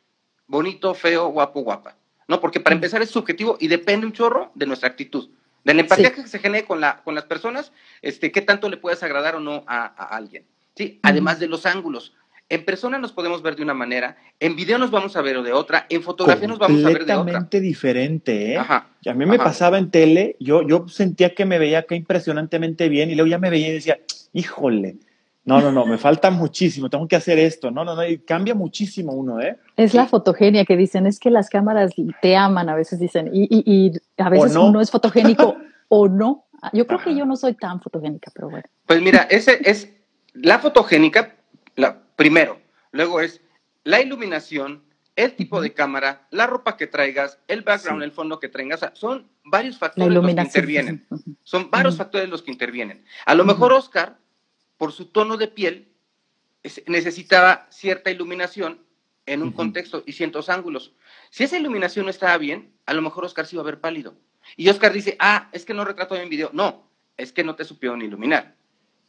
[0.47, 1.95] bonito, feo, guapo, guapa.
[2.27, 5.29] No, porque para empezar es subjetivo y depende un chorro de nuestra actitud.
[5.63, 8.77] De la empatía que se genere con, la, con las personas, este, qué tanto le
[8.77, 10.45] puedes agradar o no a, alguien.
[10.75, 10.99] ¿sí?
[11.03, 12.13] Además de los ángulos.
[12.47, 15.51] En persona nos podemos ver de una manera, en video nos vamos a ver de
[15.51, 17.15] otra, en fotografía nos vamos a ver de otra.
[17.15, 18.57] Completamente diferente, ¿eh?
[18.57, 21.95] Ajá, y a mí me pasaba en tele, yo, yo sentía que me veía acá
[21.95, 23.99] impresionantemente bien y luego ya me veía y decía,
[24.31, 24.97] híjole,
[25.45, 27.69] no, no, no, me falta muchísimo, tengo que hacer esto.
[27.69, 29.57] No, no, no, y cambia muchísimo uno, ¿eh?
[29.77, 33.47] Es la fotogenia que dicen, es que las cámaras te aman, a veces dicen, y,
[33.49, 34.67] y, a veces no.
[34.67, 35.55] uno es fotogénico
[35.87, 36.45] o no.
[36.73, 38.65] Yo creo que yo no soy tan fotogénica, pero bueno.
[38.87, 39.93] Pues mira, ese es
[40.33, 41.35] la fotogénica,
[41.75, 42.61] la, primero.
[42.91, 43.41] Luego es
[43.83, 44.83] la iluminación,
[45.15, 48.81] el tipo de cámara, la ropa que traigas, el background, el fondo que traigas.
[48.93, 51.07] son varios factores los que intervienen.
[51.43, 53.05] Son varios factores los que intervienen.
[53.25, 54.17] A lo mejor Oscar,
[54.77, 55.87] por su tono de piel,
[56.87, 58.79] necesitaba cierta iluminación
[59.27, 60.93] en un contexto y ciertos ángulos.
[61.29, 64.15] Si esa iluminación no estaba bien, a lo mejor Oscar se iba a ver pálido.
[64.57, 66.49] Y Oscar dice, ah, es que no retrato bien video.
[66.53, 68.55] No, es que no te supieron iluminar.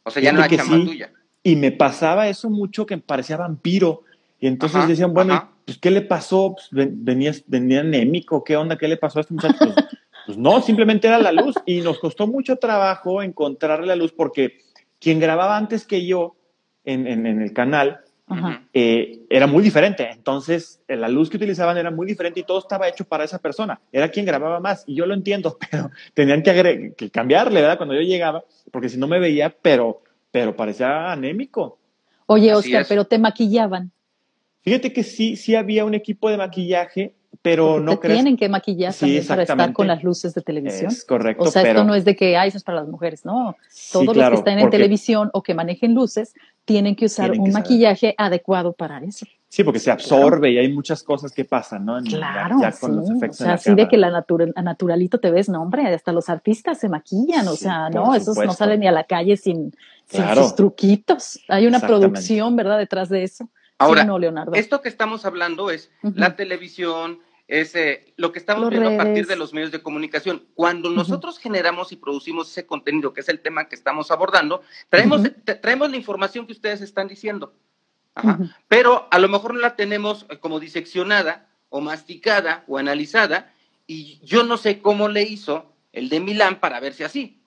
[0.02, 1.12] O sea, ya no hay chamba tuya.
[1.46, 4.02] Y me pasaba eso mucho que parecía vampiro.
[4.40, 6.56] Y entonces decían, bueno, pues ¿qué le pasó?
[6.56, 8.76] Pues, venía, venía anémico, ¿qué onda?
[8.76, 9.56] ¿Qué le pasó a este muchacho?
[9.60, 9.74] Pues,
[10.26, 11.54] pues, no, simplemente era la luz.
[11.64, 14.58] Y nos costó mucho trabajo encontrarle la luz porque
[14.98, 16.34] quien grababa antes que yo
[16.84, 18.00] en, en, el canal
[18.72, 20.10] eh, era muy diferente.
[20.10, 23.38] Entonces, eh, la luz que utilizaban era muy diferente y todo estaba hecho para esa
[23.38, 23.80] persona.
[23.92, 24.82] Era quien grababa más.
[24.88, 27.76] Y yo lo entiendo, pero tenían que, que cambiarle, ¿verdad?
[27.76, 30.02] Cuando yo llegaba, porque si no me veía, pero
[30.36, 31.78] pero parecía anémico.
[32.26, 33.90] Oye, Oscar, pero te maquillaban.
[34.60, 37.14] Fíjate que sí, sí había un equipo de maquillaje,
[37.46, 40.90] pero no te tienen que maquillar también para estar con las luces de televisión.
[40.90, 41.44] Es correcto.
[41.44, 43.56] O sea, esto no es de que, ay, eso es para las mujeres, no.
[43.92, 48.16] Todos los que están en televisión o que manejen luces tienen que usar un maquillaje
[48.18, 49.26] adecuado para eso.
[49.48, 52.02] Sí, porque se absorbe y hay muchas cosas que pasan, ¿no?
[52.02, 55.62] claro, ya, con los efectos o sea, así de que la naturalito te ves, no,
[55.62, 59.04] hombre, hasta los artistas se maquillan, o sea, no, esos no salen ni a la
[59.04, 59.72] calle sin,
[60.08, 61.38] sus truquitos.
[61.46, 63.48] Hay una producción, ¿verdad?, detrás de eso.
[63.78, 64.54] Ahora, no, Leonardo.
[64.54, 69.26] esto que estamos hablando es la televisión, es eh, lo que estamos viendo a partir
[69.26, 70.44] de los medios de comunicación.
[70.54, 75.22] Cuando nosotros generamos y producimos ese contenido, que es el tema que estamos abordando, traemos,
[75.62, 77.54] traemos la información que ustedes están diciendo.
[78.66, 83.52] Pero a lo mejor no la tenemos eh, como diseccionada o masticada o analizada
[83.86, 87.42] y yo no sé cómo le hizo el de Milán para verse así,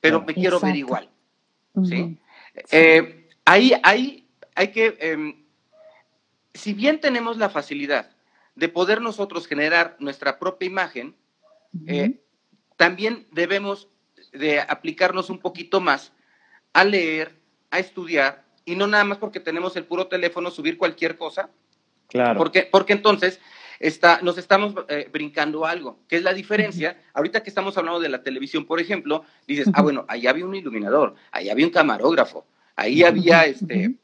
[0.00, 1.10] pero me quiero ver igual.
[1.84, 2.18] ¿sí?
[2.70, 5.44] Eh, ahí, ahí hay que, em,
[6.54, 8.13] si bien tenemos la facilidad
[8.54, 11.14] de poder nosotros generar nuestra propia imagen,
[11.86, 12.20] eh,
[12.76, 13.88] también debemos
[14.32, 16.12] de aplicarnos un poquito más
[16.72, 17.38] a leer,
[17.70, 21.50] a estudiar, y no nada más porque tenemos el puro teléfono subir cualquier cosa.
[22.08, 22.38] Claro.
[22.38, 23.40] Porque, porque entonces
[23.80, 27.00] está, nos estamos eh, brincando algo, que es la diferencia.
[27.12, 30.54] Ahorita que estamos hablando de la televisión, por ejemplo, dices, ah, bueno, ahí había un
[30.54, 33.94] iluminador, ahí había un camarógrafo, ahí había este,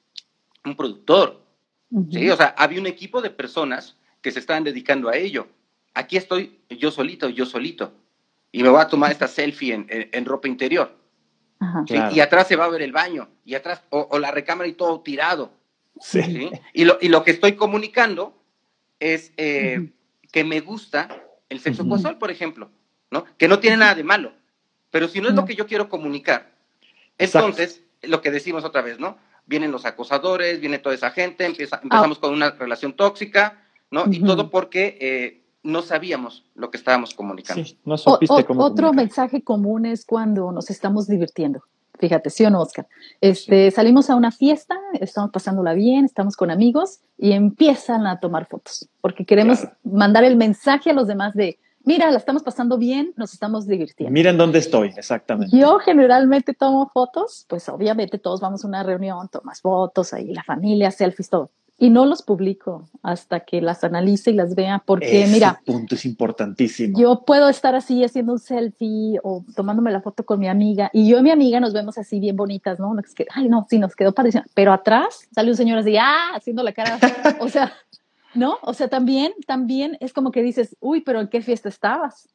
[0.65, 1.43] un productor.
[2.11, 2.31] ¿sí?
[2.31, 5.49] O sea, había un equipo de personas que se estaban dedicando a ello.
[5.95, 7.93] Aquí estoy yo solito, yo solito,
[8.53, 11.01] y me voy a tomar esta selfie en ropa interior.
[12.11, 15.01] Y atrás se va a ver el baño, y atrás, o, la recámara y todo
[15.01, 15.53] tirado.
[16.01, 16.51] Sí.
[16.73, 18.43] Y, lo, y lo que estoy comunicando
[18.99, 19.91] es eh,
[20.33, 22.71] que me gusta el sexo casual, por ejemplo,
[23.11, 23.25] ¿no?
[23.37, 24.33] Que no tiene nada de malo.
[24.91, 26.53] Pero si no es lo que yo quiero comunicar,
[27.19, 29.19] entonces, lo que decimos otra vez, ¿no?
[29.45, 32.21] Vienen los acosadores, viene toda esa gente, empieza, empezamos ah.
[32.21, 33.60] con una relación tóxica,
[33.91, 34.05] ¿no?
[34.11, 37.65] Y todo porque eh, no sabíamos lo que estábamos comunicando.
[37.65, 41.63] Sí, no supiste cómo Otro mensaje común es cuando nos estamos divirtiendo.
[41.99, 42.87] Fíjate, sí o no, Oscar.
[43.21, 48.47] Este, Salimos a una fiesta, estamos pasándola bien, estamos con amigos y empiezan a tomar
[48.47, 53.13] fotos, porque queremos mandar el mensaje a los demás de, mira, la estamos pasando bien,
[53.17, 54.15] nos estamos divirtiendo.
[54.15, 55.55] Miren dónde estoy, exactamente.
[55.55, 60.43] Yo generalmente tomo fotos, pues obviamente todos vamos a una reunión, tomas fotos, ahí la
[60.43, 61.51] familia, selfies, todo
[61.83, 65.95] y no los publico hasta que las analice y las vea, porque Ese mira, punto
[65.95, 67.01] es importantísimo.
[67.01, 71.09] Yo puedo estar así haciendo un selfie o tomándome la foto con mi amiga y
[71.09, 72.95] yo y mi amiga nos vemos así bien bonitas, ¿no?
[73.17, 74.45] Que, ay, no, sí, nos quedó padrísimo.
[74.53, 76.99] Pero atrás sale un señor así, ah, haciendo la cara,
[77.41, 77.73] o sea,
[78.35, 78.59] ¿no?
[78.61, 82.29] O sea, también, también es como que dices, uy, pero ¿en qué fiesta estabas?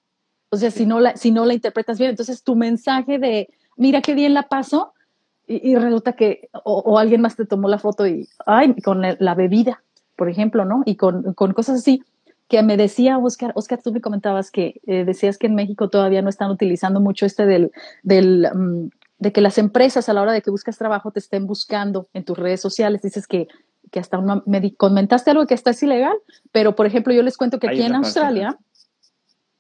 [0.50, 4.02] O sea, si no la, si no la interpretas bien, entonces tu mensaje de, mira
[4.02, 4.95] qué bien la paso,
[5.48, 9.84] y, resulta que o, alguien más te tomó la foto y, ay, con la bebida,
[10.16, 10.84] por ejemplo, ¿no?
[10.86, 12.04] Y con, con, cosas así
[12.48, 16.22] que me decía Oscar, Oscar, tú me comentabas que eh, decías que en México todavía
[16.22, 17.72] no están utilizando mucho este del,
[18.04, 21.48] del mm, de que las empresas a la hora de que buscas trabajo te estén
[21.48, 23.02] buscando en tus redes sociales.
[23.02, 23.48] Dices que,
[23.92, 26.16] que hasta una, me comentaste algo que está es ilegal,
[26.52, 28.58] pero por ejemplo yo les cuento que aquí en Australia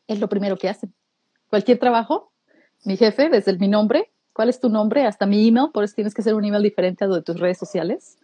[0.07, 0.93] es lo primero que hacen.
[1.49, 2.31] Cualquier trabajo,
[2.83, 6.13] mi jefe, desde mi nombre, cuál es tu nombre, hasta mi email, por eso tienes
[6.13, 8.17] que hacer un email diferente a lo de tus redes sociales.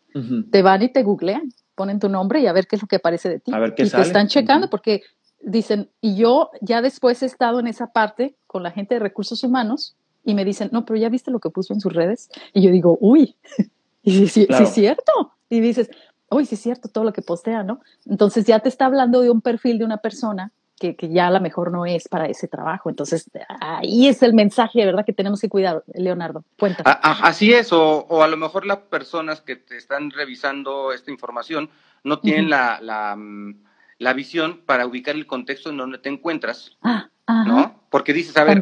[0.51, 2.97] Te van y te googlean, ponen tu nombre y a ver qué es lo que
[2.97, 3.53] aparece de ti.
[3.53, 5.03] A ver qué y te están checando porque
[5.39, 9.41] dicen, y yo ya después he estado en esa parte con la gente de recursos
[9.45, 9.95] humanos
[10.25, 12.29] y me dicen, no, pero ya viste lo que puso en sus redes.
[12.53, 13.37] Y yo digo, uy,
[14.03, 15.31] y sí, es cierto.
[15.49, 15.89] Y dices,
[16.29, 17.79] uy, sí es cierto todo lo que postea, ¿no?
[18.05, 20.51] Entonces ya te está hablando de un perfil de una persona
[20.81, 22.89] que, ya a lo mejor no es para ese trabajo.
[22.89, 23.29] Entonces,
[23.59, 25.05] ahí es el mensaje, ¿verdad?
[25.05, 26.43] Que tenemos que cuidar, Leonardo.
[26.57, 26.83] Cuenta.
[26.83, 31.69] Así es, o, a lo mejor las personas que te están revisando esta información
[32.03, 33.55] no tienen la, mm,
[33.99, 37.79] la, visión para ubicar el contexto en donde te encuentras, ah, ¿no?
[37.89, 38.59] Porque dices, a ver,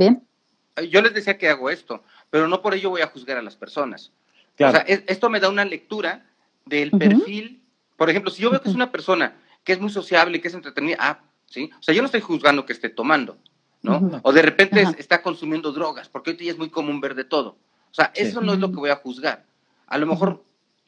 [0.90, 3.56] yo les decía que hago esto, pero no por ello voy a juzgar a las
[3.56, 4.12] personas.
[4.56, 6.26] O sea, esto me da una lectura
[6.66, 7.64] del perfil.
[7.96, 10.54] Por ejemplo, si yo veo que es una persona que es muy sociable, que es
[10.54, 11.70] entretenida, ah, ¿sí?
[11.78, 13.38] O sea, yo no estoy juzgando que esté tomando,
[13.82, 14.22] ¿no?
[14.24, 17.58] O de repente está consumiendo drogas, porque hoy día es muy común ver de todo.
[17.92, 19.46] O sea, eso no es lo que voy a juzgar.
[19.88, 20.44] A lo mejor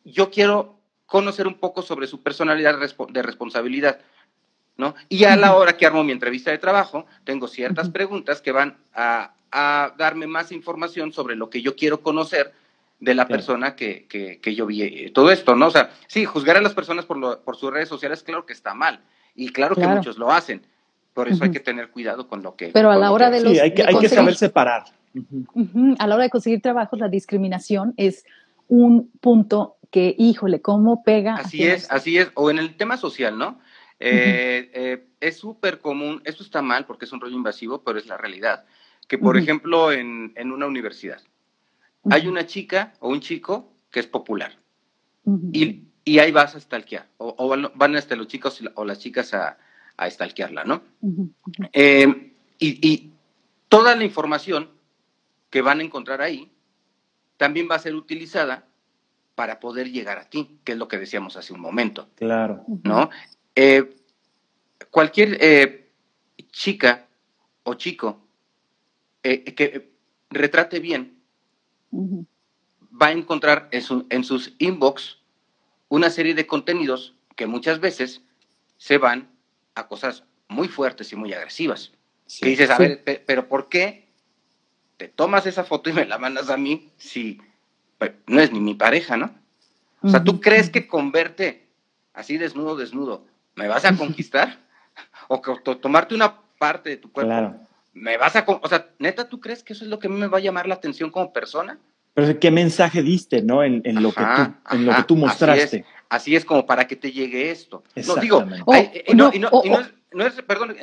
[0.05, 2.77] yo quiero conocer un poco sobre su personalidad
[3.09, 3.99] de responsabilidad,
[4.77, 4.95] ¿no?
[5.09, 8.77] Y a la hora que armo mi entrevista de trabajo, tengo ciertas preguntas que van
[8.93, 9.33] a,
[9.97, 12.53] darme más información sobre lo que yo quiero conocer
[13.01, 15.67] de la persona que, que, yo vi eh, todo esto, ¿no?
[15.67, 18.73] O sea, sí, juzgar a las personas por, por sus redes sociales, claro que está
[18.73, 19.01] mal.
[19.35, 20.61] Y claro, que muchos lo hacen.
[21.13, 22.69] Por eso hay que tener cuidado con lo que...
[22.69, 23.53] Pero a la hora de los...
[23.53, 24.85] Sí, hay que, hay que saber separar.
[25.99, 28.25] A la hora de conseguir trabajo, la discriminación es
[28.67, 31.35] un punto que, híjole, ¿cómo pega?
[31.35, 32.31] Así es, así es.
[32.35, 33.59] O en el tema social, ¿no?
[33.99, 38.07] Eh, eh, es súper común, esto está mal porque es un rollo invasivo, pero es
[38.07, 38.65] la realidad.
[39.07, 41.21] Que, por ejemplo, en, en, una universidad
[42.09, 44.57] hay una chica o un chico que es popular.
[45.51, 49.57] Y y ahí vas a stalkear, o, van hasta los chicos o las chicas a,
[49.97, 50.81] a stalkearla, ¿no?
[51.73, 53.11] Eh, y,
[53.69, 54.69] toda la información
[55.49, 56.51] que van a encontrar ahí
[57.37, 58.65] también va a ser utilizada
[59.33, 62.09] para poder llegar a ti, que es lo que decíamos hace un momento.
[62.15, 62.65] Claro.
[62.83, 63.09] ¿No?
[63.55, 63.95] Eh,
[64.89, 65.89] cualquier eh,
[66.51, 67.07] chica
[67.63, 68.19] o chico
[69.21, 69.91] que
[70.29, 71.21] retrate bien
[71.93, 75.20] va a encontrar en, en sus inbox
[75.91, 78.21] una serie de contenidos que muchas veces
[78.77, 79.29] se van
[79.75, 81.91] a cosas muy fuertes y muy agresivas.
[82.39, 84.07] que dices, a ver, pero ¿por qué
[84.95, 87.41] te tomas esa foto y me la mandas a mí si
[87.97, 89.35] pues, no es ni mi pareja, ¿no?
[90.01, 91.67] O sea, ¿tú crees que con verte
[92.13, 93.25] así desnudo, desnudo,
[93.55, 94.59] me vas a conquistar?
[95.27, 97.55] o que tomarte una parte de tu cuerpo,
[97.93, 98.45] me vas a...
[98.47, 100.41] O sea, neta, ¿tú crees que eso es lo que a mí me va a
[100.41, 101.79] llamar la atención como persona?
[102.13, 103.63] Pero ¿qué mensaje diste, no?
[103.63, 105.85] En, lo, que tú, en lo que tú mostraste.
[106.09, 107.83] Así es, como para que te llegue esto.
[108.05, 108.45] No, digo,
[109.07, 110.75] y no, es, perdón,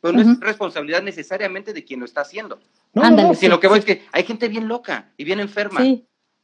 [0.00, 2.60] pero no es responsabilidad necesariamente de quien lo está haciendo.
[2.94, 5.80] No, sino que voy es que hay gente bien loca y bien enferma.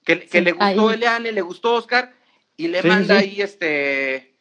[0.04, 2.12] Que, que le gustó Eliane, le gustó Oscar
[2.56, 4.34] y le manda ahí este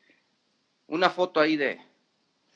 [0.88, 1.80] una foto ahí de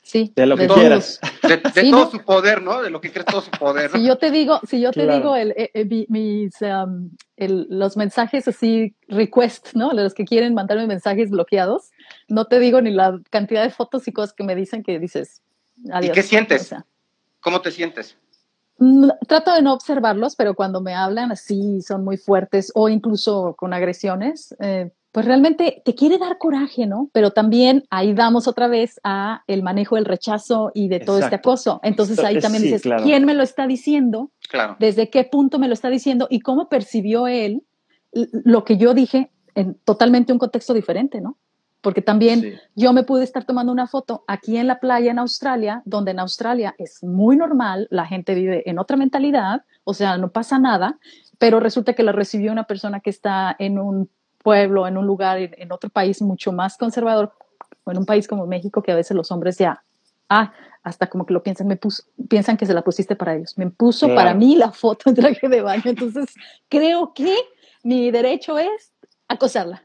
[0.06, 1.18] Sí, de lo que quieras.
[1.48, 2.82] De, todo su poder, ¿no?
[2.82, 3.90] De lo que crees todo su poder.
[3.90, 7.96] Si yo te digo, si yo te digo el, eh, eh, mis, um, el, los
[7.96, 9.92] mensajes así request, ¿no?
[9.92, 11.90] Los que quieren mandarme mensajes bloqueados,
[12.28, 15.42] no te digo ni la cantidad de fotos y cosas que me dicen que dices.
[15.92, 16.10] Adiós.
[16.10, 16.74] ¿Y qué sientes?
[17.40, 18.16] ¿Cómo te sientes?
[18.78, 23.54] Mm, trato de no observarlos, pero cuando me hablan así son muy fuertes o incluso
[23.56, 27.08] con agresiones, eh, pues realmente te quiere dar coraje, ¿no?
[27.14, 31.36] Pero también ahí damos otra vez a el manejo del rechazo y de todo este
[31.36, 31.80] acoso.
[31.82, 34.30] Entonces ahí también dices, ¿quién me lo está diciendo?
[34.50, 34.76] Claro.
[34.78, 36.26] ¿Desde qué punto me lo está diciendo?
[36.28, 37.62] ¿Y cómo percibió él
[38.12, 41.38] lo que yo dije en totalmente un contexto diferente, ¿no?
[41.80, 45.80] Porque también yo me pude estar tomando una foto aquí en la playa en Australia,
[45.86, 50.30] donde en Australia es muy normal, la gente vive en otra mentalidad, o sea, no
[50.30, 50.98] pasa nada,
[51.38, 54.10] pero resulta que la recibió una persona que está en un
[54.46, 57.32] pueblo, en un lugar, en, otro país mucho más conservador,
[57.82, 59.82] o en un país como México, que a veces los hombres ya,
[60.28, 60.52] ah,
[60.84, 63.58] hasta como que lo piensan, me puso, piensan que se la pusiste para ellos.
[63.58, 65.82] Me puso para mí la foto en traje de baño.
[65.86, 66.26] Entonces,
[66.68, 67.34] creo que
[67.82, 68.92] mi derecho es
[69.26, 69.84] acosarla.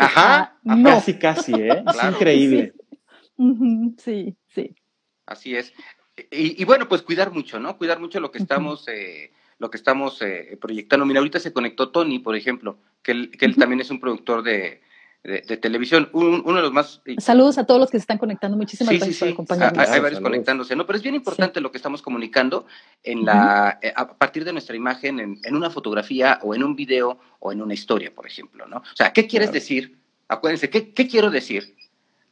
[0.00, 1.84] Ajá, ah, casi, casi, ¿eh?
[1.86, 2.74] Es increíble.
[3.98, 4.36] Sí.
[4.48, 4.74] sí,
[5.24, 5.72] Así es.
[6.32, 7.78] Y, bueno, pues cuidar mucho, ¿no?
[7.78, 9.30] Cuidar mucho lo que estamos, eh,
[9.60, 11.06] lo que estamos eh, proyectando.
[11.06, 14.42] Mira, ahorita se conectó Tony, por ejemplo, que él, que él también es un productor
[14.42, 14.80] de,
[15.22, 17.02] de, televisión, uno de los más...
[17.18, 19.86] Saludos a todos los que se están conectando, muchísimas gracias por acompañarnos.
[19.86, 20.86] Hay, varios conectándose, ¿no?
[20.86, 22.66] Pero es bien importante lo que estamos comunicando
[23.02, 26.74] en la, eh, a partir de nuestra imagen en, en, una fotografía o en un
[26.74, 28.78] video o en una historia, por ejemplo, ¿no?
[28.78, 29.98] O sea, ¿qué quieres decir?
[30.26, 31.76] Acuérdense, ¿qué, ¿qué, quiero decir?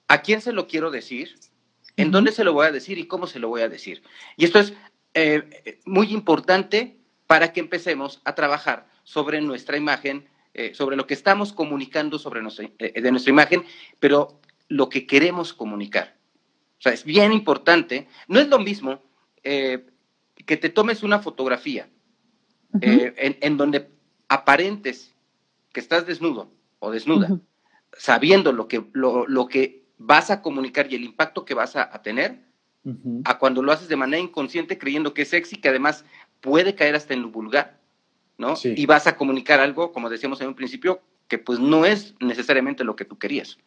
[0.07, 1.39] ¿A quién se lo quiero decir?
[1.99, 4.03] ¿En dónde se lo voy a decir y cómo se lo voy a decir?
[4.39, 4.73] Y esto es
[5.13, 6.98] eh, muy importante
[7.29, 12.41] para que empecemos a trabajar sobre nuestra imagen, eh, sobre lo que estamos comunicando sobre
[12.41, 13.65] nuestra, eh, de nuestra imagen,
[14.01, 16.17] pero lo que queremos comunicar.
[16.79, 18.09] O sea, es bien importante.
[18.29, 19.03] No es lo mismo
[19.45, 19.87] eh,
[20.47, 21.89] que te tomes una fotografía
[22.81, 23.91] en, donde
[24.29, 25.15] aparentes
[25.73, 27.41] que estás desnudo o desnuda,
[27.97, 32.45] sabiendo lo que, lo, que vas a comunicar y el impacto que vas a, tener,
[33.25, 36.05] a cuando lo haces de manera inconsciente creyendo que es sexy, que además
[36.41, 37.79] puede caer hasta en lo vulgar
[38.39, 38.55] ¿no?
[38.63, 42.85] Y vas a comunicar algo, como decíamos en un principio, que pues no es necesariamente
[42.85, 43.59] lo que tú querías.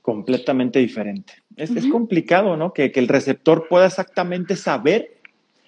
[0.00, 1.34] Completamente diferente.
[1.56, 2.72] Es, complicado, ¿no?
[2.72, 5.18] Que, el receptor pueda exactamente saber.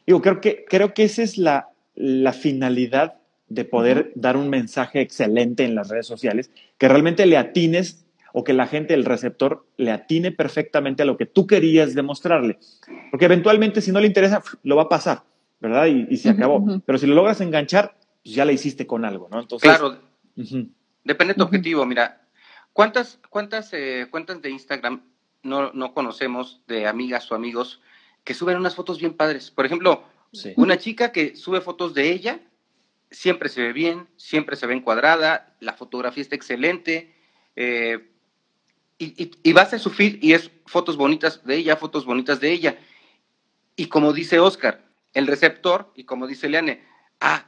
[0.06, 5.00] Digo, creo que, creo que esa es la, la finalidad de poder dar un mensaje
[5.00, 9.64] excelente en las redes sociales, que realmente le atines o que la gente, el receptor,
[9.76, 12.58] le atine perfectamente a lo que tú querías demostrarle.
[13.10, 15.22] Porque eventualmente, si no le interesa, lo va a pasar,
[15.64, 15.86] ¿verdad?
[15.86, 16.62] Y, se acabó.
[16.84, 19.40] Pero si lo logras enganchar, pues ya la hiciste con algo, ¿no?
[19.40, 19.98] Entonces, claro,
[21.04, 21.86] depende de tu objetivo.
[21.86, 22.20] Mira,
[22.74, 25.02] ¿cuántas, cuántas eh, cuentas de Instagram
[25.42, 27.80] no, no, conocemos de amigas o amigos
[28.24, 29.50] que suben unas fotos bien padres?
[29.50, 30.04] Por ejemplo,
[30.56, 32.40] una chica que sube fotos de ella,
[33.10, 37.14] siempre se ve bien, siempre se ve encuadrada, la fotografía está excelente,
[37.56, 38.10] eh,
[38.98, 42.38] y, y, y, vas a su feed y es fotos bonitas de ella, fotos bonitas
[42.38, 42.78] de ella.
[43.76, 44.83] Y como dice Oscar,
[45.14, 46.84] el receptor, y como dice Leane,
[47.20, 47.46] ah,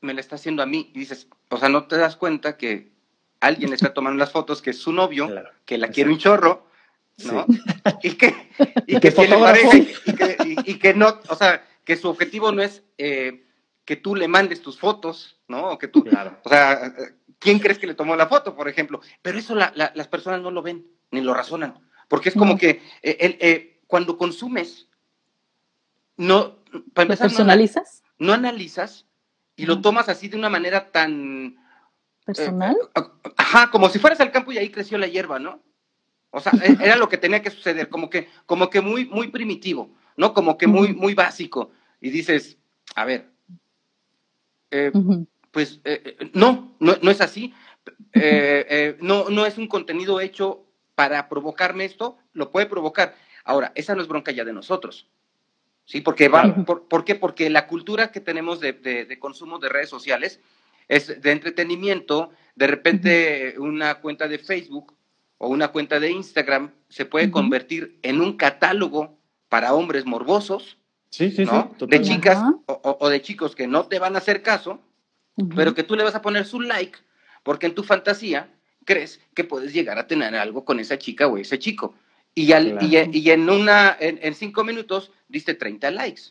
[0.00, 0.90] me la está haciendo a mí.
[0.94, 2.92] Y dices, o sea, no te das cuenta que
[3.40, 5.28] alguien le está tomando las fotos, que es su novio,
[5.64, 6.68] que la quiere un chorro,
[7.24, 7.46] ¿no?
[8.02, 8.34] Y que,
[8.86, 9.76] y que tiene pareja,
[10.64, 13.44] y que, no, o sea, que su objetivo no es eh,
[13.84, 15.70] que tú le mandes tus fotos, ¿no?
[15.70, 16.04] O que tú,
[16.44, 16.94] o sea,
[17.38, 19.00] ¿quién crees que le tomó la foto, por ejemplo?
[19.22, 21.74] Pero eso las personas no lo ven, ni lo razonan,
[22.08, 24.88] porque es como que eh, eh, cuando consumes,
[26.16, 26.57] no,
[26.94, 28.02] para empezar, personalizas?
[28.18, 29.06] no analizas
[29.56, 31.56] y lo tomas así de una manera tan...
[32.24, 32.76] ¿Personal?
[32.94, 33.00] Eh,
[33.36, 35.62] ajá, como si fueras al campo y ahí creció la hierba, ¿no?
[36.30, 39.28] O sea, e, era lo que tenía que suceder, como que, como que muy, muy
[39.28, 40.34] primitivo, ¿no?
[40.34, 41.70] Como que muy, muy básico.
[42.00, 42.58] Y dices,
[42.94, 43.30] a ver,
[44.70, 44.92] eh,
[45.50, 47.54] pues eh, no, no, no, es así.
[49.00, 53.16] no, no es un contenido hecho para provocarme esto, lo puede provocar.
[53.44, 55.08] Ahora, esa no es bronca ya de nosotros.
[55.88, 56.02] ¿Sí?
[56.02, 57.14] Porque va, por, qué?
[57.14, 60.40] Porque la cultura que tenemos de, consumo de redes sociales
[60.86, 64.94] es de entretenimiento, de repente una cuenta de Facebook
[65.38, 69.18] o una cuenta de Instagram se puede convertir en un catálogo
[69.48, 70.78] para hombres morbosos,
[71.10, 71.44] sí, sí,
[71.80, 74.80] de chicas o, de chicos que no te van a hacer caso,
[75.56, 76.98] pero que tú le vas a poner su like
[77.42, 78.50] porque en tu fantasía
[78.84, 81.94] crees que puedes llegar a tener algo con esa chica o ese chico.
[82.38, 82.52] Y,
[83.18, 86.22] y, en, una, en, cinco minutos diste 30 likes.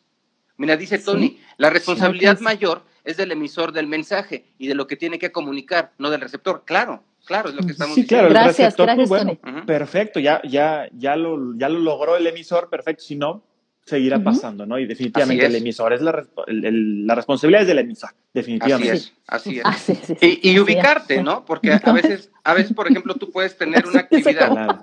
[0.56, 4.96] Mira, dice Tony, la responsabilidad mayor es del emisor del mensaje y de lo que
[4.96, 6.64] tiene que comunicar, no del receptor.
[6.66, 10.42] Claro, claro, es lo que estamos sí, claro, gracias, el receptor, pues, bueno, perfecto, ya,
[10.44, 13.44] ya, ya, lo, ya lo logró el emisor, perfecto, si no,
[13.88, 14.78] seguirá pasando, ¿no?
[14.78, 18.92] Y definitivamente el emisor es la, la responsabilidad es del emisor, definitivamente.
[19.28, 20.12] Así es, así es.
[20.22, 21.46] Ah, y, ubicarte, ¿no?
[21.46, 24.82] Porque a veces, a veces, por ejemplo, tú puedes tener una actividad.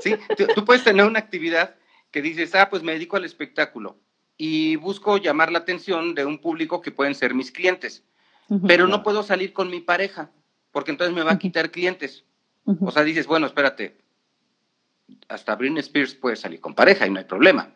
[0.00, 0.16] Sí,
[0.54, 1.76] tú, puedes tener una actividad
[2.10, 3.98] que dices, ah, pues me dedico al espectáculo
[4.36, 8.04] y busco llamar la atención de un público que pueden ser mis clientes,
[8.66, 10.30] pero no puedo salir con mi pareja.
[10.70, 12.24] porque entonces me va a quitar clientes.
[12.80, 13.96] O sea, dices, bueno, espérate,
[15.28, 17.72] hasta Britney Spears puede salir con pareja y no hay problema.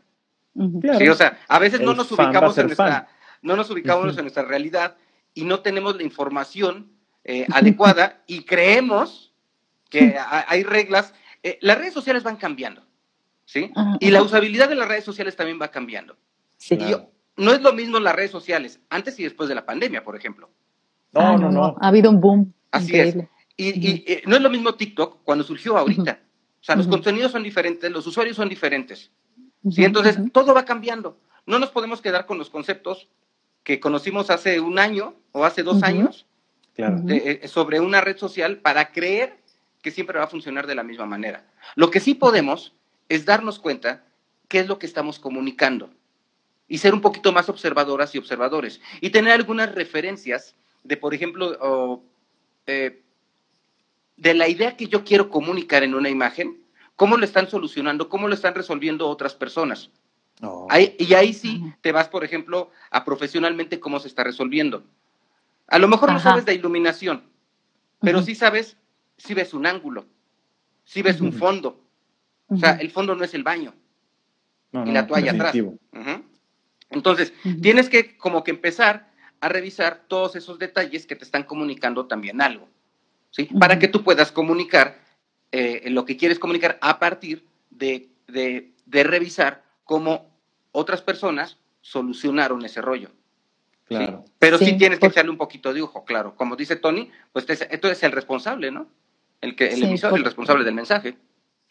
[0.98, 3.08] Sí, o sea, a veces no nos ubicamos en nuestra,
[3.42, 4.96] no nos ubicamos en nuestra realidad
[5.34, 6.90] y no tenemos la información
[7.24, 9.32] eh, adecuada y creemos
[9.90, 10.16] que
[10.48, 11.14] hay reglas.
[11.42, 12.82] Eh, las redes sociales van cambiando,
[13.44, 13.70] ¿sí?
[14.00, 16.16] y la usabilidad de las redes sociales también va cambiando.
[16.56, 16.78] Sí.
[17.36, 20.50] no es lo mismo las redes sociales antes y después de la pandemia, por ejemplo.
[21.12, 22.52] No, ah, no, no, Ha habido un boom.
[22.70, 23.16] Así es.
[23.56, 26.20] Y, eh, no es lo mismo TikTok cuando surgió ahorita.
[26.60, 29.10] O sea, los contenidos son diferentes, los usuarios son diferentes.
[29.70, 29.84] ¿sí?
[29.84, 31.18] Entonces, todo va cambiando.
[31.46, 33.08] No nos podemos quedar con los conceptos
[33.62, 36.26] que conocimos hace un año o hace dos años
[36.76, 39.37] eh, sobre una red social para creer
[39.82, 41.44] que siempre va a funcionar de la misma manera.
[41.74, 42.72] Lo que sí podemos
[43.08, 44.04] es darnos cuenta
[44.48, 45.90] qué es lo que estamos comunicando
[46.68, 50.54] y ser un poquito más observadoras y observadores y tener algunas referencias
[50.84, 52.02] de, por ejemplo,
[52.66, 53.02] eh,
[54.16, 56.58] de la idea que yo quiero comunicar en una imagen,
[56.96, 59.90] cómo lo están solucionando, cómo lo están resolviendo otras personas.
[60.40, 60.68] Oh.
[60.70, 64.84] y ahí sí te vas, por ejemplo, a profesionalmente cómo se está resolviendo.
[65.66, 67.24] A lo mejor no sabes de iluminación,
[68.00, 68.76] pero sí sabes
[69.18, 70.06] si ves un ángulo,
[70.84, 71.84] si ves un fondo.
[72.46, 73.74] O sea, el fondo no es el baño
[74.72, 75.54] y la toalla atrás.
[76.90, 79.10] Entonces, tienes que como que empezar
[79.40, 82.68] a revisar todos esos detalles que te están comunicando también algo,
[83.30, 83.44] ¿sí?
[83.58, 84.98] Para que tú puedas comunicar
[85.52, 90.30] eh, lo que quieres comunicar a partir de, de, revisar cómo
[90.72, 93.10] otras personas solucionaron ese rollo.
[93.84, 94.24] Claro.
[94.38, 96.34] Pero sí, tienes que echarle un poquito de ojo, claro.
[96.36, 98.88] Como dice Tony, pues esto es el responsable, ¿no?
[99.40, 101.16] El, que, el emisor, el responsable del mensaje.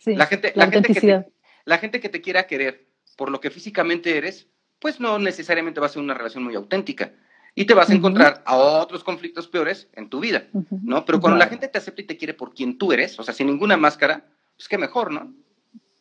[0.05, 1.31] la gente, la, gente que te,
[1.65, 2.87] la gente que te quiera querer
[3.17, 4.47] por lo que físicamente eres,
[4.79, 7.11] pues no necesariamente va a ser una relación muy auténtica.
[7.55, 10.47] Y te vas a encontrar a otros conflictos peores en tu vida,
[10.83, 11.03] ¿no?
[11.05, 13.33] Pero cuando la gente te acepta y te quiere por quien tú eres, o sea,
[13.33, 15.33] sin ninguna máscara, pues qué mejor, ¿no?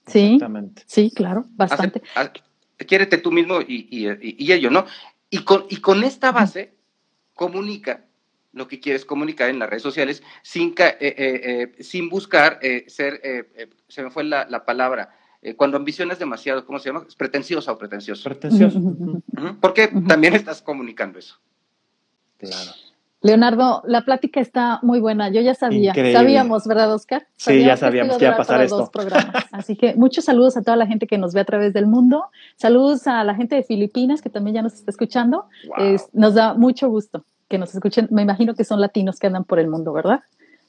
[0.07, 0.39] Sí,
[0.85, 2.03] sí, claro, bastante.
[2.87, 4.85] quiérete tú mismo y, y, ello, ¿no?
[5.31, 6.75] Y con, y con esta base,
[7.35, 8.05] comunica
[8.57, 11.15] lo que quieres comunicar en las redes sociales sin, eh, eh,
[11.79, 13.21] eh, sin buscar ser,
[13.87, 15.11] se me fue la, la palabra,
[15.57, 17.05] cuando ambicionas demasiado, ¿cómo se llama?
[17.07, 18.25] Es pretenciosa o pretencioso.
[18.25, 18.81] Pretencioso.
[19.61, 21.37] Porque también estás comunicando eso.
[22.39, 22.73] Claro.
[23.21, 25.29] Leonardo, la plática está muy buena.
[25.29, 27.27] Yo ya sabía, sabíamos, ¿verdad, Oscar?
[27.37, 28.91] sí, ya sabíamos que iba a pasar esto.
[29.53, 32.25] Así que muchos saludos a toda la gente que nos ve a través del mundo.
[32.57, 35.47] Saludos a la gente de Filipinas que también ya nos está escuchando.
[36.13, 38.09] nos da mucho gusto que nos escuchen.
[38.11, 40.21] Me imagino que son latinos que andan por el mundo, ¿verdad?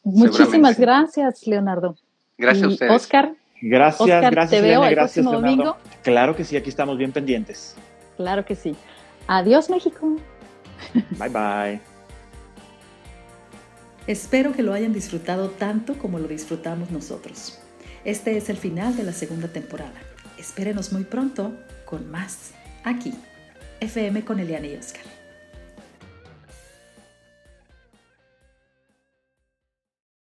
[0.03, 1.95] Muchísimas gracias, Leonardo.
[2.37, 2.91] Gracias a ustedes.
[2.91, 3.33] Oscar.
[3.61, 4.49] Gracias, gracias.
[4.49, 5.77] Te veo el próximo domingo.
[6.03, 7.75] Claro que sí, aquí estamos bien pendientes.
[8.15, 8.75] Claro que sí.
[9.27, 10.15] Adiós, México.
[11.17, 11.81] Bye, bye.
[14.05, 17.59] Espero que lo hayan disfrutado tanto como lo disfrutamos nosotros.
[18.05, 19.99] Este es el final de la segunda temporada.
[20.37, 21.53] Espérenos muy pronto
[21.85, 22.51] con más
[22.83, 23.13] aquí.
[23.81, 25.16] FM con Eliana y Oscar.